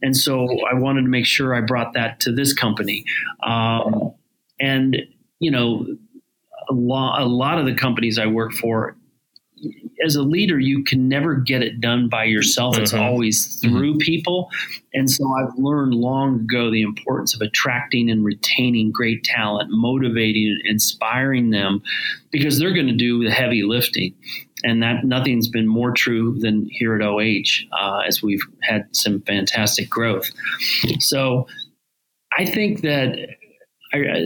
[0.00, 3.04] And so I wanted to make sure I brought that to this company.
[3.42, 4.14] Um,
[4.60, 4.96] and
[5.40, 5.86] you know,
[6.68, 8.96] a lot, a lot of the companies I work for
[10.04, 12.78] as a leader, you can never get it done by yourself.
[12.78, 13.02] It's mm-hmm.
[13.02, 13.98] always through mm-hmm.
[13.98, 14.50] people.
[14.92, 20.48] And so I've learned long ago the importance of attracting and retaining great talent, motivating
[20.48, 21.82] and inspiring them
[22.30, 24.14] because they're going to do the heavy lifting.
[24.62, 29.20] And that nothing's been more true than here at OH uh, as we've had some
[29.22, 30.30] fantastic growth.
[31.00, 31.46] So
[32.36, 33.18] I think that
[33.94, 34.18] I,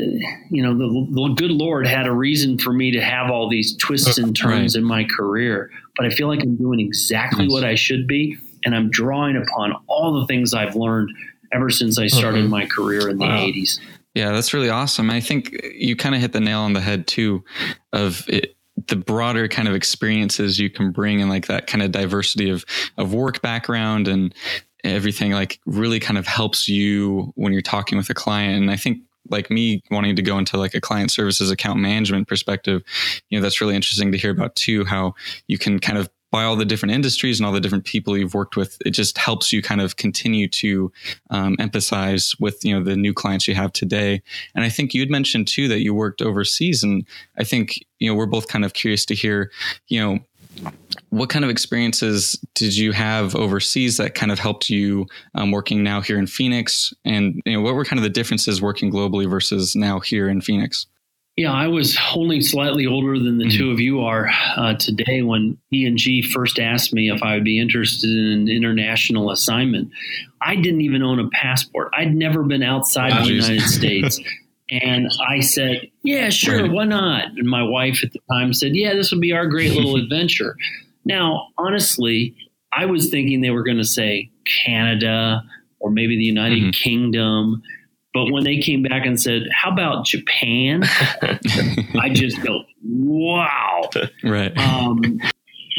[0.51, 3.77] you know, the, the, good Lord had a reason for me to have all these
[3.77, 4.81] twists and turns right.
[4.81, 7.53] in my career, but I feel like I'm doing exactly nice.
[7.53, 11.11] what I should be, and I'm drawing upon all the things I've learned
[11.53, 12.51] ever since I started mm-hmm.
[12.51, 13.47] my career in the wow.
[13.47, 13.81] 80s.
[14.15, 15.11] Yeah, that's really awesome.
[15.11, 17.45] I think you kind of hit the nail on the head too,
[17.93, 21.93] of it, the broader kind of experiences you can bring and like that kind of
[21.93, 22.65] diversity of
[22.97, 24.35] of work background and
[24.85, 28.77] everything like really kind of helps you when you're talking with a client and i
[28.77, 28.99] think
[29.31, 32.83] like me wanting to go into like a client services account management perspective,
[33.29, 35.15] you know, that's really interesting to hear about too, how
[35.47, 38.35] you can kind of by all the different industries and all the different people you've
[38.35, 40.93] worked with, it just helps you kind of continue to
[41.31, 44.23] um, emphasize with you know the new clients you have today.
[44.55, 47.07] And I think you'd mentioned too that you worked overseas, and
[47.39, 49.51] I think you know we're both kind of curious to hear,
[49.89, 50.71] you know,
[51.11, 55.83] what kind of experiences did you have overseas that kind of helped you um, working
[55.83, 56.93] now here in Phoenix?
[57.05, 60.41] And you know, what were kind of the differences working globally versus now here in
[60.41, 60.87] Phoenix?
[61.37, 63.59] Yeah, I was only slightly older than the mm-hmm.
[63.59, 67.61] two of you are uh, today when P&G first asked me if I would be
[67.61, 69.93] interested in an international assignment.
[70.43, 71.93] I didn't even own a passport.
[71.97, 73.49] I'd never been outside oh, the geez.
[73.49, 74.21] United States.
[74.71, 77.25] And I said, Yeah, sure, why not?
[77.39, 80.57] And my wife at the time said, Yeah, this would be our great little adventure.
[81.09, 82.37] Now, honestly,
[82.73, 84.31] I was thinking they were going to say
[84.65, 85.43] Canada
[85.81, 86.71] or maybe the United mm-hmm.
[86.71, 87.63] Kingdom.
[88.15, 90.85] But when they came back and said, How about Japan?
[91.99, 93.89] I just go, Wow.
[94.23, 94.57] Right.
[94.57, 95.21] Um,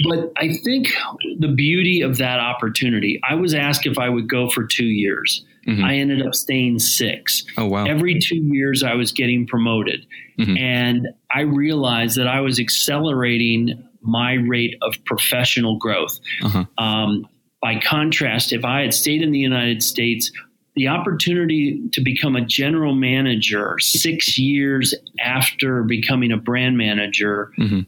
[0.08, 0.94] but I think
[1.40, 5.46] the beauty of that opportunity, I was asked if I would go for two years.
[5.68, 5.84] Mm-hmm.
[5.84, 7.44] I ended up staying six.
[7.58, 7.86] Oh, wow.
[7.86, 10.06] Every two years, I was getting promoted.
[10.40, 10.58] Mm-hmm.
[10.58, 16.20] And I realized that I was accelerating my rate of professional growth.
[16.44, 16.66] Uh-huh.
[16.78, 17.28] Um,
[17.62, 20.32] by contrast, if I had stayed in the United States,
[20.76, 27.82] the opportunity to become a general manager six years after becoming a brand manager, mm-hmm.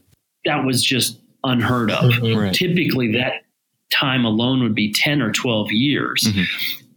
[0.44, 2.10] that was just unheard of.
[2.10, 2.38] Mm-hmm.
[2.38, 2.54] Right.
[2.54, 3.44] Typically, that
[3.90, 6.24] time alone would be 10 or 12 years.
[6.24, 6.42] Mm-hmm.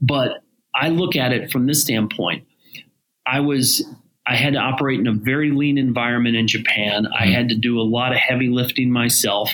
[0.01, 0.43] But
[0.75, 2.45] I look at it from this standpoint.
[3.25, 3.85] I was
[4.27, 7.07] I had to operate in a very lean environment in Japan.
[7.07, 7.33] I mm-hmm.
[7.33, 9.53] had to do a lot of heavy lifting myself.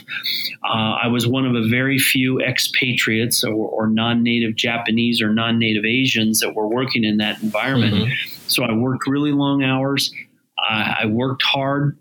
[0.64, 5.34] Uh, I was one of a very few expatriates or, or non native Japanese or
[5.34, 7.96] non native Asians that were working in that environment.
[7.96, 8.48] Mm-hmm.
[8.48, 10.14] So I worked really long hours.
[10.58, 11.98] I, I worked hard,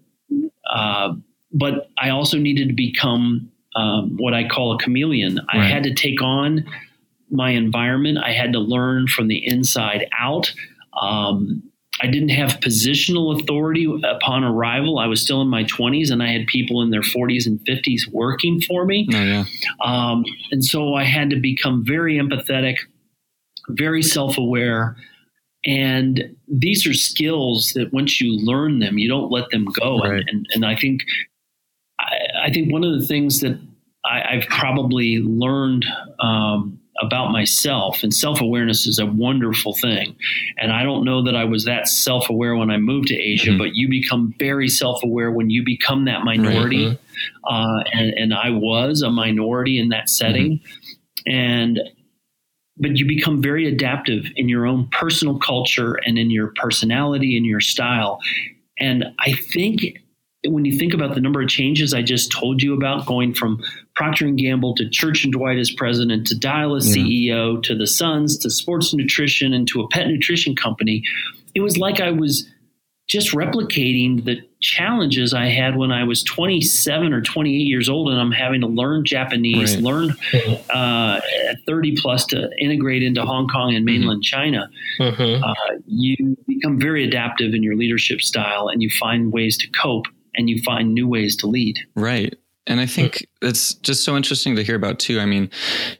[0.70, 1.14] uh,
[1.52, 5.36] but I also needed to become um, what I call a chameleon.
[5.52, 5.62] Right.
[5.62, 6.66] I had to take on
[7.30, 8.18] my environment.
[8.18, 10.52] I had to learn from the inside out.
[11.00, 11.69] Um,
[12.02, 14.98] I didn't have positional authority upon arrival.
[14.98, 18.10] I was still in my 20s and I had people in their 40s and 50s
[18.10, 19.06] working for me.
[19.12, 19.44] Oh, yeah.
[19.84, 22.76] um, and so I had to become very empathetic,
[23.68, 24.96] very self aware.
[25.66, 29.98] And these are skills that once you learn them, you don't let them go.
[29.98, 30.12] Right.
[30.12, 31.02] And, and, and, I think
[31.98, 33.60] I, I, think one of the things that
[34.06, 35.84] I, have probably learned
[36.18, 40.16] um, about myself and self-awareness is a wonderful thing
[40.58, 43.58] and i don't know that i was that self-aware when i moved to asia mm-hmm.
[43.58, 46.98] but you become very self-aware when you become that minority right.
[47.48, 51.32] uh, and, and, i was a minority in that setting mm-hmm.
[51.32, 51.80] and
[52.76, 57.46] but you become very adaptive in your own personal culture and in your personality and
[57.46, 58.18] your style
[58.78, 59.98] and i think
[60.46, 63.62] when you think about the number of changes I just told you about, going from
[64.00, 67.04] Procter and Gamble to Church and Dwight as president to Dial as yeah.
[67.04, 71.04] CEO to the Suns to sports nutrition and to a pet nutrition company,
[71.54, 72.48] it was like I was
[73.06, 78.18] just replicating the challenges I had when I was 27 or 28 years old, and
[78.18, 79.84] I'm having to learn Japanese, right.
[79.84, 80.16] learn
[80.70, 84.40] uh, at 30 plus to integrate into Hong Kong and mainland mm-hmm.
[84.40, 84.70] China.
[84.98, 85.44] Mm-hmm.
[85.44, 90.06] Uh, you become very adaptive in your leadership style, and you find ways to cope,
[90.36, 91.78] and you find new ways to lead.
[91.94, 92.34] Right.
[92.70, 92.90] And I hmm.
[92.90, 95.20] think it's just so interesting to hear about too.
[95.20, 95.50] I mean,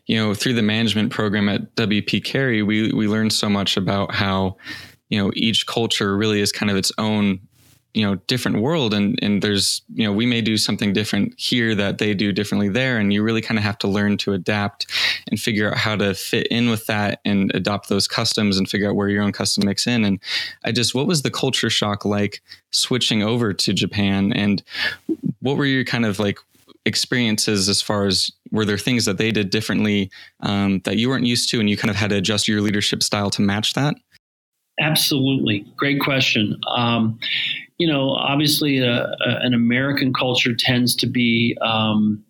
[0.07, 4.15] you know, through the management program at WP Carey, we we learned so much about
[4.15, 4.57] how
[5.09, 7.41] you know each culture really is kind of its own
[7.93, 8.95] you know different world.
[8.95, 12.69] And and there's you know we may do something different here that they do differently
[12.69, 12.99] there.
[12.99, 14.87] And you really kind of have to learn to adapt
[15.29, 18.89] and figure out how to fit in with that and adopt those customs and figure
[18.89, 20.05] out where your own custom mix in.
[20.05, 20.21] And
[20.65, 24.33] i just what was the culture shock like switching over to japan?
[24.33, 24.63] And
[25.41, 26.39] what were your kind of like
[26.87, 31.27] experiences as far as were there things that they did differently um, that you weren't
[31.27, 33.95] used to and you kind of had to adjust your leadership style to match that
[34.81, 35.67] Absolutely.
[35.77, 36.59] Great question.
[36.75, 37.19] Um,
[37.79, 42.25] you know, obviously, a, a, an American culture tends to be um,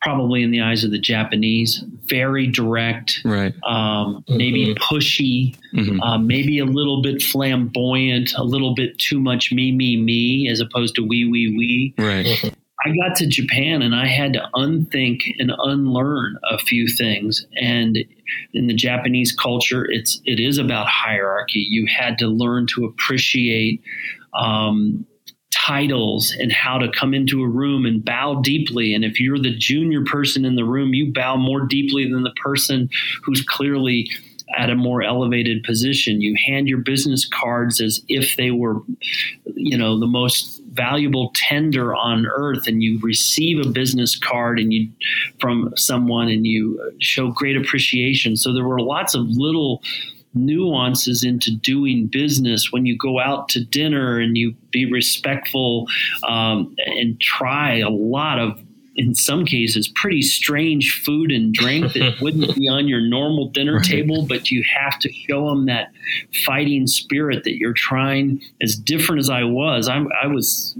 [0.00, 3.54] probably in the eyes of the Japanese, very direct, right?
[3.66, 4.36] Um, mm-hmm.
[4.36, 6.00] Maybe pushy, mm-hmm.
[6.00, 10.60] uh, maybe a little bit flamboyant, a little bit too much me, me, me, as
[10.60, 11.94] opposed to we, we, we.
[11.98, 12.54] Right.
[12.84, 17.46] I got to Japan and I had to unthink and unlearn a few things.
[17.60, 17.98] And
[18.52, 21.66] in the Japanese culture, it's it is about hierarchy.
[21.68, 23.82] You had to learn to appreciate
[24.34, 25.06] um,
[25.54, 28.92] titles and how to come into a room and bow deeply.
[28.92, 32.34] And if you're the junior person in the room, you bow more deeply than the
[32.42, 32.90] person
[33.22, 34.10] who's clearly
[34.56, 36.20] at a more elevated position.
[36.20, 38.80] You hand your business cards as if they were,
[39.54, 44.72] you know, the most valuable tender on earth, and you receive a business card and
[44.72, 44.90] you
[45.40, 48.36] from someone and you show great appreciation.
[48.36, 49.82] So there were lots of little
[50.34, 55.86] nuances into doing business when you go out to dinner and you be respectful
[56.26, 58.60] um, and try a lot of
[58.96, 63.76] in some cases pretty strange food and drink that wouldn't be on your normal dinner
[63.76, 63.84] right.
[63.84, 65.90] table but you have to show them that
[66.44, 70.76] fighting spirit that you're trying as different as i was I'm, i was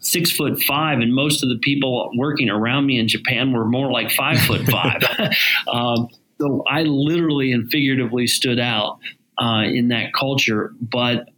[0.00, 3.90] six foot five and most of the people working around me in japan were more
[3.90, 5.02] like five foot five
[5.68, 6.08] um,
[6.40, 8.98] so i literally and figuratively stood out
[9.40, 11.28] uh, in that culture but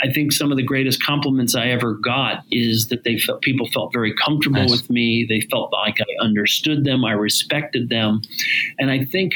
[0.00, 3.68] I think some of the greatest compliments I ever got is that they felt people
[3.68, 4.70] felt very comfortable nice.
[4.70, 5.26] with me.
[5.28, 8.22] They felt like I understood them, I respected them,
[8.78, 9.34] and I think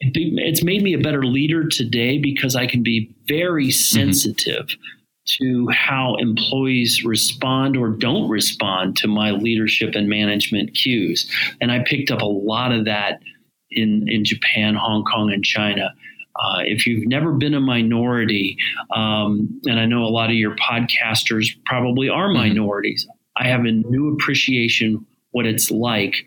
[0.00, 4.00] it's made me a better leader today because I can be very mm-hmm.
[4.00, 5.44] sensitive mm-hmm.
[5.44, 11.30] to how employees respond or don't respond to my leadership and management cues,
[11.60, 13.20] and I picked up a lot of that
[13.70, 15.94] in in Japan, Hong Kong, and China.
[16.36, 18.56] Uh, if you've never been a minority,
[18.94, 22.48] um, and I know a lot of your podcasters probably are mm-hmm.
[22.48, 26.26] minorities, I have a new appreciation what it's like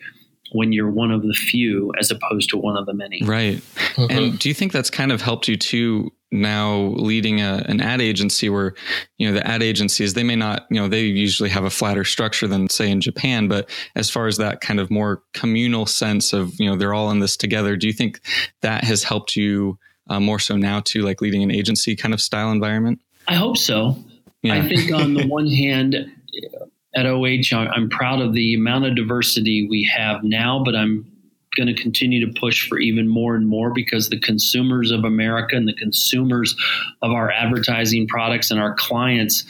[0.51, 3.21] when you're one of the few as opposed to one of the many.
[3.23, 3.57] Right.
[3.95, 4.17] Mm-hmm.
[4.17, 8.01] And do you think that's kind of helped you too now leading a, an ad
[8.01, 8.73] agency where,
[9.17, 12.03] you know, the ad agencies, they may not, you know, they usually have a flatter
[12.03, 16.33] structure than say in Japan, but as far as that kind of more communal sense
[16.33, 18.19] of, you know, they're all in this together, do you think
[18.61, 19.77] that has helped you
[20.09, 22.99] uh, more so now to like leading an agency kind of style environment?
[23.27, 23.97] I hope so.
[24.41, 24.55] Yeah.
[24.55, 25.95] I think on the one hand,
[26.95, 31.05] at OH, I'm proud of the amount of diversity we have now, but I'm
[31.55, 35.55] going to continue to push for even more and more because the consumers of America
[35.55, 36.55] and the consumers
[37.01, 39.45] of our advertising products and our clients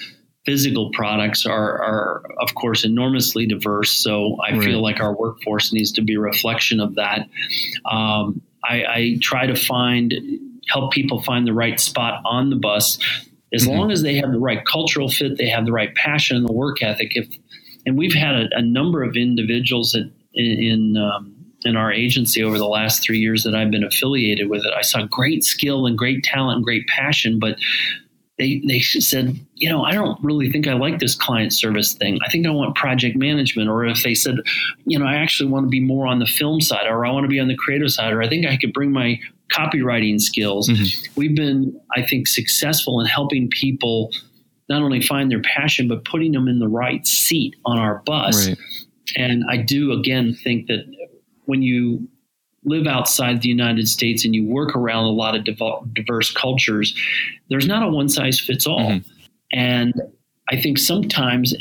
[0.45, 4.63] physical products are, are of course enormously diverse so i right.
[4.63, 7.27] feel like our workforce needs to be a reflection of that
[7.89, 10.13] um, I, I try to find
[10.69, 12.97] help people find the right spot on the bus
[13.53, 13.77] as mm-hmm.
[13.77, 16.53] long as they have the right cultural fit they have the right passion and the
[16.53, 17.37] work ethic if
[17.85, 22.43] and we've had a, a number of individuals that in, in um, in our agency
[22.43, 24.73] over the last three years that I've been affiliated with it.
[24.77, 27.57] I saw great skill and great talent and great passion, but
[28.37, 32.19] they they said, you know, I don't really think I like this client service thing.
[32.25, 33.69] I think I want project management.
[33.69, 34.35] Or if they said,
[34.85, 37.23] you know, I actually want to be more on the film side, or I want
[37.23, 39.19] to be on the creative side, or I think I could bring my
[39.51, 40.67] copywriting skills.
[40.67, 41.13] Mm-hmm.
[41.15, 44.11] We've been, I think, successful in helping people
[44.67, 48.47] not only find their passion, but putting them in the right seat on our bus.
[48.47, 48.57] Right.
[49.15, 50.83] And I do again think that
[51.45, 52.07] when you
[52.65, 55.45] live outside the United States and you work around a lot of
[55.93, 56.95] diverse cultures,
[57.49, 58.91] there's not a one size fits all.
[58.91, 59.09] Mm-hmm.
[59.53, 59.93] And
[60.49, 61.53] I think sometimes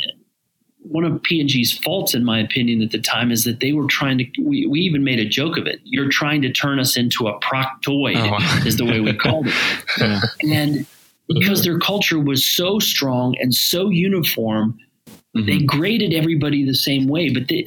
[0.85, 4.19] one of P&G's faults, in my opinion, at the time is that they were trying
[4.19, 4.27] to.
[4.43, 5.81] We, we even made a joke of it.
[5.85, 8.67] You're trying to turn us into a proctoid, oh.
[8.67, 9.55] is the way we called it.
[9.99, 10.21] yeah.
[10.53, 10.87] And
[11.29, 15.47] because their culture was so strong and so uniform, mm-hmm.
[15.47, 17.31] they graded everybody the same way.
[17.31, 17.65] But they,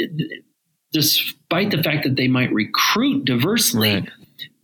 [0.93, 4.09] despite the fact that they might recruit diversely, right.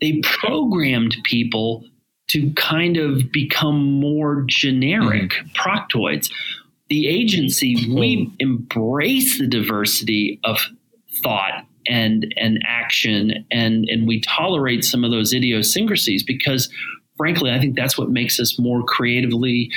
[0.02, 1.84] they programmed people
[2.30, 5.50] to kind of become more generic mm-hmm.
[5.50, 6.32] proctoids.
[6.90, 8.00] The agency, mm-hmm.
[8.00, 10.60] we embrace the diversity of
[11.22, 16.70] thought and and action and and we tolerate some of those idiosyncrasies because
[17.18, 19.70] frankly I think that's what makes us more creatively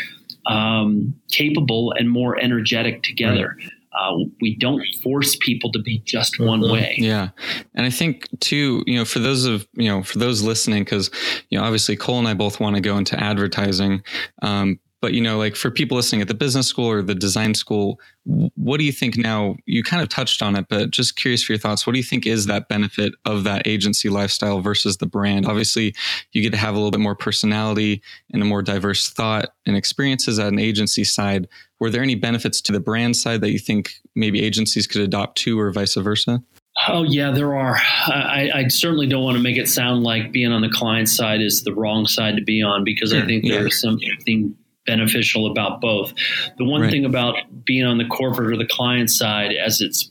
[0.47, 3.57] um, capable and more energetic together.
[3.59, 3.73] Right.
[3.99, 6.73] Uh, we don't force people to be just one mm-hmm.
[6.73, 6.97] way.
[6.99, 7.31] Yeah,
[7.75, 11.11] and I think too, you know, for those of you know, for those listening, because
[11.51, 14.03] you know, obviously Cole and I both want to go into advertising,
[14.43, 17.55] um, but you know like for people listening at the business school or the design
[17.55, 21.45] school what do you think now you kind of touched on it but just curious
[21.45, 24.97] for your thoughts what do you think is that benefit of that agency lifestyle versus
[24.97, 25.95] the brand obviously
[26.33, 29.77] you get to have a little bit more personality and a more diverse thought and
[29.77, 31.47] experiences at an agency side
[31.81, 35.39] were there any benefits to the brand side that you think maybe agencies could adopt
[35.39, 36.43] too or vice versa
[36.89, 37.77] Oh yeah, there are.
[38.07, 41.41] I, I, certainly don't want to make it sound like being on the client side
[41.41, 43.61] is the wrong side to be on because sure, I think yeah.
[43.61, 44.55] there's something
[44.87, 46.13] beneficial about both.
[46.59, 46.91] The one right.
[46.91, 50.11] thing about being on the corporate or the client side, as it's,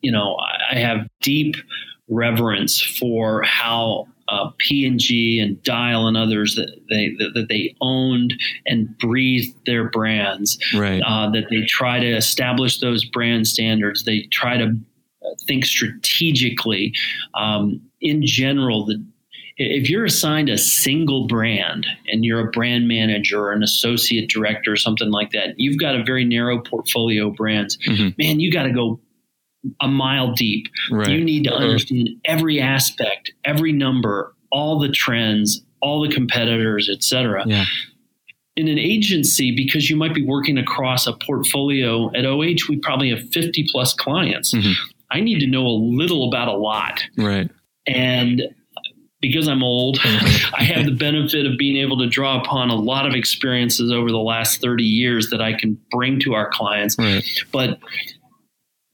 [0.00, 0.36] you know,
[0.70, 1.56] I have deep
[2.08, 8.34] reverence for how uh, P&G and Dial and others that they that, that they owned
[8.66, 10.58] and breathed their brands.
[10.74, 11.02] Right.
[11.04, 14.04] Uh, that they try to establish those brand standards.
[14.04, 14.78] They try to
[15.46, 16.94] think strategically.
[17.34, 19.04] Um, in general, the
[19.60, 24.72] if you're assigned a single brand and you're a brand manager or an associate director
[24.72, 27.76] or something like that, you've got a very narrow portfolio of brands.
[27.88, 28.10] Mm-hmm.
[28.18, 29.00] Man, you got to go
[29.80, 30.66] a mile deep.
[30.90, 31.08] Right.
[31.08, 31.64] You need to uh-huh.
[31.64, 37.44] understand every aspect, every number, all the trends, all the competitors, et cetera.
[37.46, 37.64] Yeah.
[38.56, 43.10] In an agency, because you might be working across a portfolio at OH, we probably
[43.10, 44.52] have 50 plus clients.
[44.52, 44.72] Mm-hmm.
[45.10, 47.00] I need to know a little about a lot.
[47.16, 47.48] Right.
[47.86, 48.42] And
[49.20, 50.54] because I'm old, mm-hmm.
[50.58, 54.10] I have the benefit of being able to draw upon a lot of experiences over
[54.10, 56.96] the last 30 years that I can bring to our clients.
[56.98, 57.24] Right.
[57.52, 57.78] But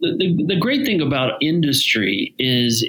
[0.04, 2.82] the, the, the, great thing about industry is,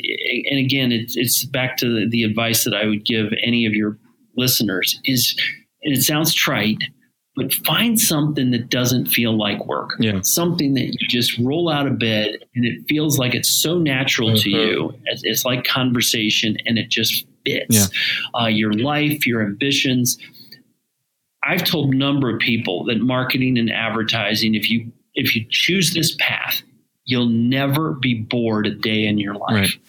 [0.49, 3.73] and again, it's, it's back to the, the advice that I would give any of
[3.73, 3.97] your
[4.35, 5.35] listeners is,
[5.83, 6.83] and it sounds trite,
[7.35, 9.91] but find something that doesn't feel like work.
[9.99, 10.21] Yeah.
[10.21, 14.29] Something that you just roll out of bed and it feels like it's so natural
[14.29, 14.37] mm-hmm.
[14.37, 14.93] to you.
[15.05, 18.41] It's, it's, like conversation and it just fits yeah.
[18.41, 20.17] uh, your life, your ambitions.
[21.43, 25.93] I've told a number of people that marketing and advertising, if you if you choose
[25.93, 26.61] this path,
[27.05, 29.79] you'll never be bored a day in your life right.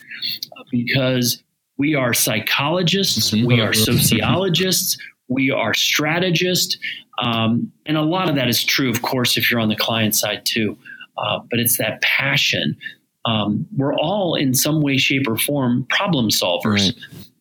[0.71, 1.43] because
[1.79, 3.47] we are psychologists, mm-hmm.
[3.47, 4.97] we are sociologists,
[5.29, 6.79] we are strategists,
[7.23, 10.15] um, and a lot of that is true, of course, if you're on the client
[10.15, 10.79] side too.
[11.19, 12.77] Uh, but it's that passion.
[13.25, 16.95] Um, we're all, in some way, shape, or form, problem solvers,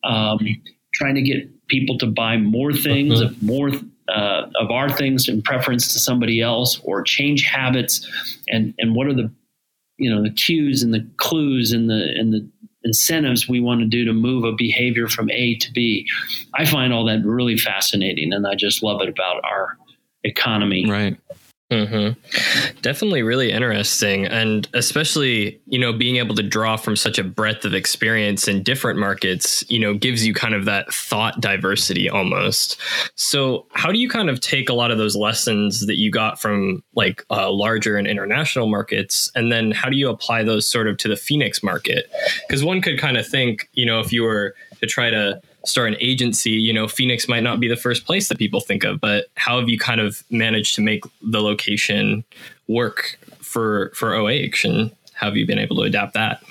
[0.04, 0.10] right.
[0.10, 0.40] um,
[0.94, 3.30] trying to get people to buy more things, uh-huh.
[3.30, 3.70] of more
[4.08, 8.08] uh, of our things in preference to somebody else, or change habits.
[8.48, 9.30] And and what are the
[9.98, 12.48] you know the cues and the clues and the and the
[12.84, 16.06] incentives we want to do to move a behavior from A to B.
[16.54, 19.76] I find all that really fascinating, and I just love it about our
[20.24, 20.88] economy.
[20.88, 21.16] Right.
[21.70, 22.78] Mm-hmm.
[22.80, 24.24] Definitely really interesting.
[24.24, 28.62] And especially, you know, being able to draw from such a breadth of experience in
[28.62, 32.80] different markets, you know, gives you kind of that thought diversity almost.
[33.16, 36.40] So, how do you kind of take a lot of those lessons that you got
[36.40, 39.28] from like uh, larger and international markets?
[39.34, 42.08] And then how do you apply those sort of to the Phoenix market?
[42.46, 45.88] Because one could kind of think, you know, if you were to try to start
[45.88, 49.00] an agency, you know, Phoenix might not be the first place that people think of,
[49.00, 52.24] but how have you kind of managed to make the location
[52.68, 56.42] work for for OH and how have you been able to adapt that?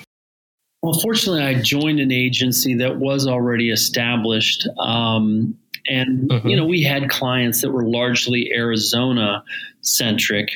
[0.82, 4.68] Well, fortunately, I joined an agency that was already established.
[4.78, 5.56] Um,
[5.88, 6.48] and, mm-hmm.
[6.48, 9.42] you know, we had clients that were largely Arizona
[9.80, 10.50] centric.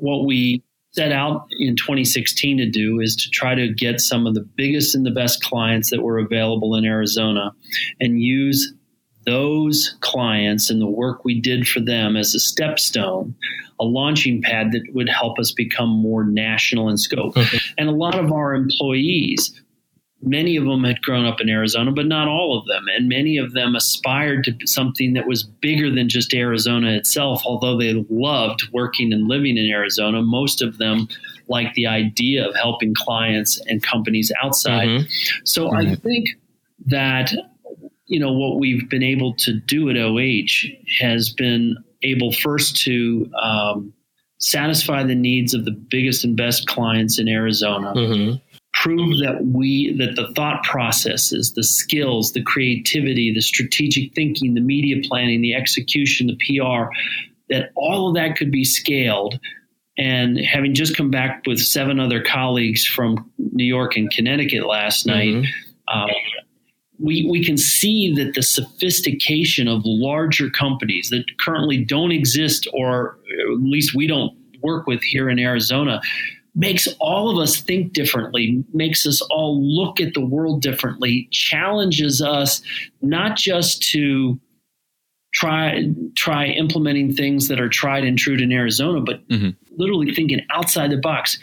[0.00, 0.62] What we
[0.96, 4.94] set out in 2016 to do is to try to get some of the biggest
[4.94, 7.52] and the best clients that were available in Arizona
[8.00, 8.72] and use
[9.26, 13.34] those clients and the work we did for them as a stepstone,
[13.78, 17.34] a launching pad that would help us become more national in scope.
[17.34, 17.56] Mm-hmm.
[17.76, 19.60] And a lot of our employees
[20.22, 22.84] many of them had grown up in Arizona, but not all of them.
[22.94, 27.42] And many of them aspired to something that was bigger than just Arizona itself.
[27.44, 31.08] Although they loved working and living in Arizona, most of them
[31.48, 34.88] liked the idea of helping clients and companies outside.
[34.88, 35.42] Mm-hmm.
[35.44, 35.92] So mm-hmm.
[35.92, 36.28] I think
[36.86, 37.32] that
[38.06, 40.68] you know what we've been able to do at OH
[41.00, 43.92] has been able first to um,
[44.38, 47.92] satisfy the needs of the biggest and best clients in Arizona.
[47.94, 48.36] Mm-hmm
[48.86, 54.60] prove that we that the thought processes the skills the creativity the strategic thinking the
[54.60, 56.84] media planning the execution the pr
[57.48, 59.38] that all of that could be scaled
[59.98, 65.06] and having just come back with seven other colleagues from new york and connecticut last
[65.06, 65.98] night mm-hmm.
[65.98, 66.10] um,
[66.98, 73.18] we, we can see that the sophistication of larger companies that currently don't exist or
[73.52, 74.32] at least we don't
[74.62, 76.00] work with here in arizona
[76.56, 82.22] makes all of us think differently, makes us all look at the world differently, challenges
[82.22, 82.62] us
[83.02, 84.40] not just to
[85.34, 85.84] try
[86.16, 89.50] try implementing things that are tried and true in Arizona, but mm-hmm.
[89.76, 91.38] literally thinking outside the box.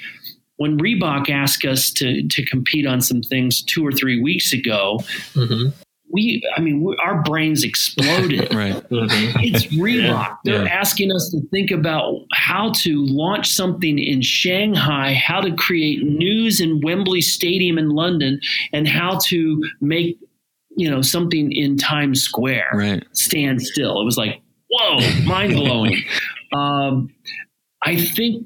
[0.57, 4.99] When Reebok asked us to to compete on some things two or three weeks ago,
[5.33, 5.69] mm-hmm
[6.13, 8.53] we, I mean, we, our brains exploded.
[8.53, 8.75] right.
[8.89, 9.39] Mm-hmm.
[9.39, 10.03] It's Reebok.
[10.03, 10.35] Yeah.
[10.43, 10.69] They're yeah.
[10.69, 16.61] asking us to think about how to launch something in Shanghai, how to create news
[16.61, 18.39] in Wembley Stadium in London,
[18.71, 20.19] and how to make,
[20.77, 23.03] you know, something in Times Square right.
[23.13, 23.99] stand still.
[23.99, 24.39] It was like,
[24.69, 26.03] whoa, mind blowing.
[26.53, 27.09] um,
[27.81, 28.45] I think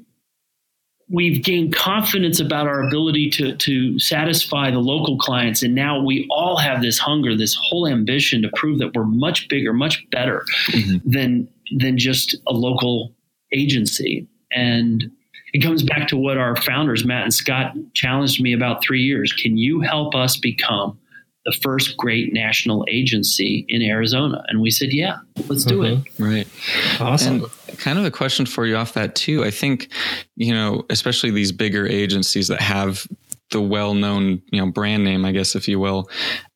[1.10, 6.26] we've gained confidence about our ability to to satisfy the local clients and now we
[6.30, 10.44] all have this hunger this whole ambition to prove that we're much bigger much better
[10.70, 11.10] mm-hmm.
[11.10, 11.48] than
[11.78, 13.14] than just a local
[13.52, 15.10] agency and
[15.54, 19.32] it comes back to what our founders matt and scott challenged me about 3 years
[19.32, 20.98] can you help us become
[21.44, 24.44] the first great national agency in Arizona.
[24.48, 25.16] And we said, yeah,
[25.48, 26.22] let's do mm-hmm.
[26.22, 26.22] it.
[26.22, 27.00] Right.
[27.00, 27.44] Awesome.
[27.44, 27.46] And
[27.76, 29.44] kind of a question for you off that too.
[29.44, 29.92] I think,
[30.36, 33.06] you know, especially these bigger agencies that have
[33.50, 36.08] the well-known you know brand name i guess if you will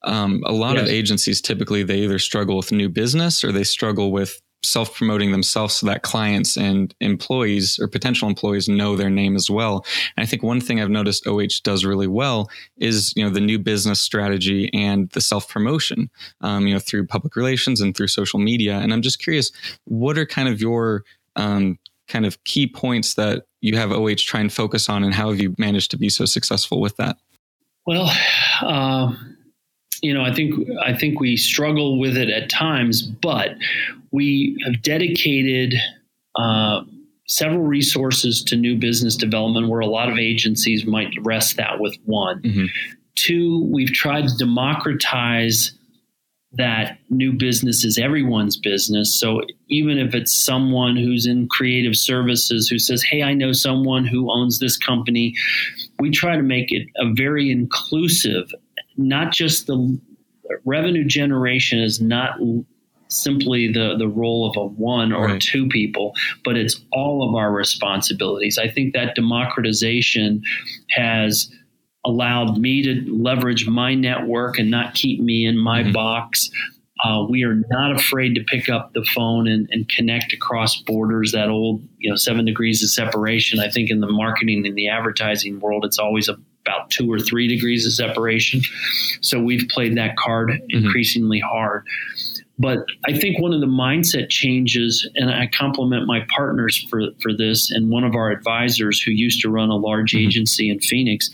[0.05, 0.83] um, a lot yes.
[0.83, 5.33] of agencies typically they either struggle with new business or they struggle with self promoting
[5.33, 9.85] themselves so that clients and employees or potential employees know their name as well.
[10.17, 13.41] And I think one thing I've noticed OH does really well is you know the
[13.41, 16.11] new business strategy and the self promotion,
[16.41, 18.79] um, you know through public relations and through social media.
[18.79, 19.51] And I'm just curious,
[19.85, 21.05] what are kind of your
[21.37, 25.31] um, kind of key points that you have OH try and focus on, and how
[25.31, 27.17] have you managed to be so successful with that?
[27.87, 28.11] Well.
[28.61, 29.13] Uh,
[30.03, 33.51] you know, I think I think we struggle with it at times, but
[34.11, 35.75] we have dedicated
[36.37, 36.83] uh,
[37.27, 41.97] several resources to new business development, where a lot of agencies might rest that with
[42.05, 42.43] one.
[42.43, 42.67] Mm-hmm.
[43.15, 45.73] Two, we've tried to democratize
[46.55, 49.19] that new business is everyone's business.
[49.19, 54.05] So even if it's someone who's in creative services who says, Hey, I know someone
[54.05, 55.35] who owns this company,
[55.99, 58.53] we try to make it a very inclusive
[58.97, 60.01] not just the
[60.65, 62.39] revenue generation is not
[63.09, 65.41] simply the the role of a one or right.
[65.41, 66.15] two people,
[66.45, 68.59] but it's all of our responsibilities.
[68.59, 70.43] I think that democratization
[70.91, 71.51] has
[72.05, 75.93] allowed me to leverage my network and not keep me in my mm-hmm.
[75.93, 76.51] box.
[77.05, 81.33] Uh, we are not afraid to pick up the phone and, and, connect across borders.
[81.33, 83.59] That old, you know, seven degrees of separation.
[83.59, 86.37] I think in the marketing and the advertising world, it's always a
[86.67, 88.61] about two or three degrees of separation.
[89.21, 90.85] So we've played that card mm-hmm.
[90.85, 91.85] increasingly hard.
[92.59, 97.33] But I think one of the mindset changes, and I compliment my partners for, for
[97.37, 100.27] this, and one of our advisors who used to run a large mm-hmm.
[100.27, 101.31] agency in Phoenix,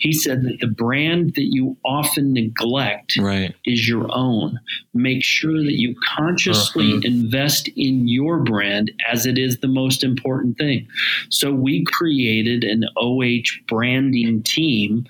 [0.00, 3.54] he said that the brand that you often neglect right.
[3.64, 4.58] is your own.
[4.94, 7.02] Make sure that you consciously uh-huh.
[7.04, 10.88] invest in your brand as it is the most important thing.
[11.28, 15.06] So we created an OH branding team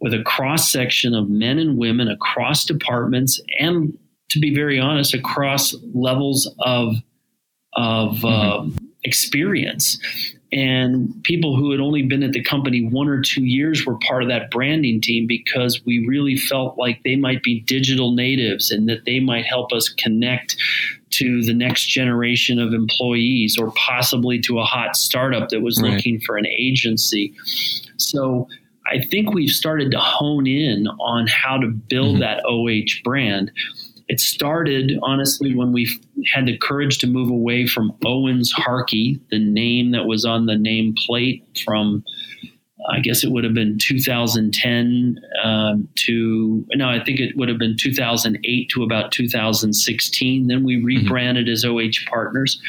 [0.00, 3.96] with a cross section of men and women across departments and
[4.32, 6.96] to be very honest, across levels of
[7.74, 8.70] of mm-hmm.
[8.70, 9.98] uh, experience.
[10.52, 14.22] And people who had only been at the company one or two years were part
[14.22, 18.86] of that branding team because we really felt like they might be digital natives and
[18.88, 20.56] that they might help us connect
[21.10, 25.94] to the next generation of employees or possibly to a hot startup that was right.
[25.94, 27.34] looking for an agency.
[27.96, 28.46] So
[28.86, 32.20] I think we've started to hone in on how to build mm-hmm.
[32.20, 33.52] that OH brand
[34.08, 35.88] it started honestly when we
[36.32, 40.56] had the courage to move away from Owens Harkey, the name that was on the
[40.56, 42.04] name plate from
[42.90, 47.58] I guess it would have been 2010 um, to no, I think it would have
[47.58, 50.46] been 2008 to about 2016.
[50.46, 50.86] Then we mm-hmm.
[50.86, 51.52] rebranded mm-hmm.
[51.52, 52.60] as OH Partners,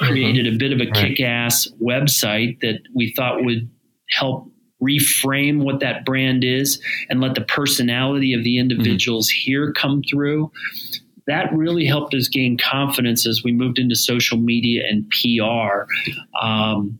[0.00, 0.56] created mm-hmm.
[0.56, 0.94] a bit of a right.
[0.94, 3.68] kick-ass website that we thought would
[4.10, 4.50] help
[4.82, 9.50] reframe what that brand is and let the personality of the individuals mm-hmm.
[9.50, 10.50] here come through.
[11.26, 15.86] That really helped us gain confidence as we moved into social media and PR.
[16.40, 16.98] Um,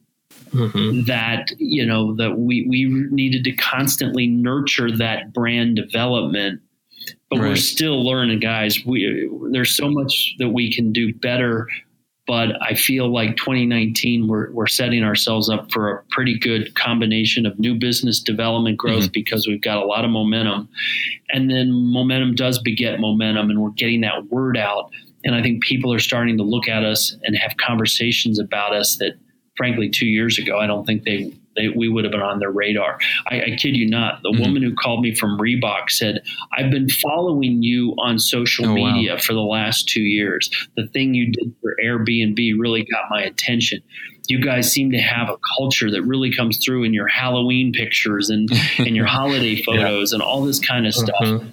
[0.51, 1.05] mm-hmm.
[1.05, 6.61] That you know that we we needed to constantly nurture that brand development,
[7.31, 7.51] but right.
[7.51, 8.85] we're still learning, guys.
[8.85, 11.69] We there's so much that we can do better
[12.27, 17.47] but I feel like 2019 we're we're setting ourselves up for a pretty good combination
[17.47, 19.13] of new business development growth mm-hmm.
[19.13, 20.69] because we've got a lot of momentum,
[21.31, 24.91] and then momentum does beget momentum, and we're getting that word out.
[25.25, 28.97] And I think people are starting to look at us and have conversations about us
[28.99, 29.15] that,
[29.57, 32.51] frankly, two years ago I don't think they they, we would have been on their
[32.51, 32.99] radar.
[33.29, 34.23] I, I kid you not.
[34.23, 34.43] The mm-hmm.
[34.43, 36.23] woman who called me from Reebok said,
[36.57, 39.19] I've been following you on social oh, media wow.
[39.19, 40.51] for the last two years.
[40.77, 43.83] The thing you did for Airbnb really got my attention.
[44.29, 48.29] You guys seem to have a culture that really comes through in your Halloween pictures
[48.29, 48.49] and,
[48.79, 50.17] and your holiday photos yeah.
[50.17, 51.21] and all this kind of stuff.
[51.21, 51.49] Mm-hmm.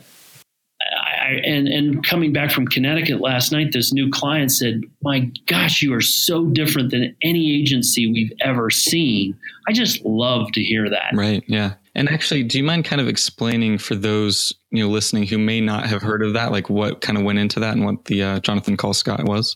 [1.24, 5.82] I, and and coming back from Connecticut last night, this new client said, "My gosh,
[5.82, 10.90] you are so different than any agency we've ever seen." I just love to hear
[10.90, 11.14] that.
[11.14, 11.44] Right.
[11.48, 11.76] Yeah.
[11.96, 15.62] And actually, do you mind kind of explaining for those you know listening who may
[15.62, 18.24] not have heard of that, like what kind of went into that and what the
[18.24, 19.56] uh, Jonathan Call Scott was?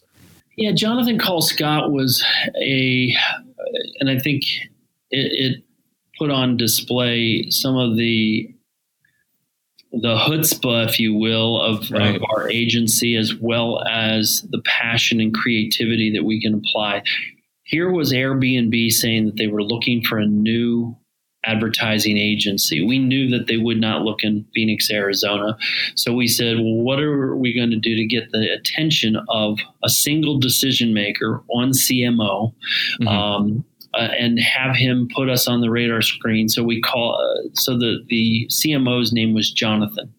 [0.55, 2.23] Yeah, Jonathan Call Scott was
[2.59, 3.15] a,
[3.99, 4.43] and I think
[5.11, 5.63] it, it
[6.17, 8.53] put on display some of the
[10.01, 12.15] the chutzpah, if you will, of, right.
[12.15, 17.03] of, our agency, as well as the passion and creativity that we can apply.
[17.63, 20.95] Here was Airbnb saying that they were looking for a new
[21.47, 22.85] advertising agency.
[22.85, 25.57] We knew that they would not look in Phoenix, Arizona.
[25.95, 29.59] So we said, well, what are we going to do to get the attention of
[29.83, 32.53] a single decision maker on CMO?
[33.01, 33.07] Mm-hmm.
[33.07, 33.65] Um,
[33.97, 36.47] uh, and have him put us on the radar screen.
[36.47, 40.13] So we call uh, so the the CMO's name was Jonathan.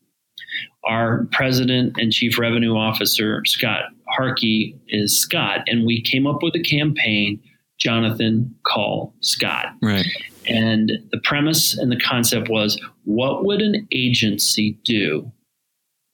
[0.84, 6.54] Our president and chief revenue officer Scott Harkey is Scott, and we came up with
[6.54, 7.40] a campaign.
[7.78, 9.66] Jonathan call Scott.
[9.80, 10.04] Right.
[10.48, 15.30] And the premise and the concept was what would an agency do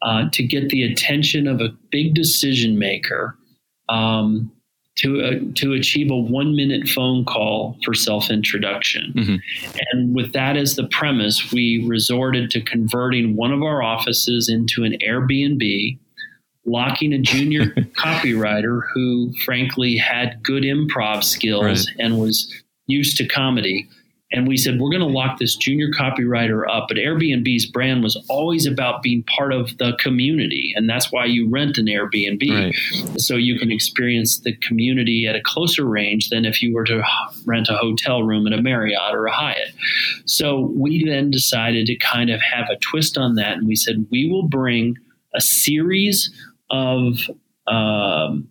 [0.02, 3.38] uh, to get the attention of a big decision maker
[3.88, 4.52] um,
[4.96, 9.12] to uh, to achieve a one minute phone call for self introduction.
[9.16, 9.78] Mm-hmm.
[9.92, 14.84] And with that as the premise, we resorted to converting one of our offices into
[14.84, 15.98] an Airbnb,
[16.64, 17.66] locking a junior
[17.98, 21.86] copywriter who, frankly, had good improv skills right.
[21.98, 22.52] and was
[22.86, 23.88] used to comedy
[24.32, 26.86] and we said we're going to lock this junior copywriter up.
[26.88, 31.48] But airbnb's brand was always about being part of the community and that's why you
[31.48, 32.50] rent an airbnb.
[32.50, 33.20] Right.
[33.20, 37.02] so you can experience the community at a closer range than if you were to
[37.44, 39.72] rent a hotel room at a marriott or a hyatt.
[40.24, 44.06] So we then decided to kind of have a twist on that and we said
[44.10, 44.96] we will bring
[45.34, 46.30] a series
[46.70, 47.18] of
[47.66, 48.48] um,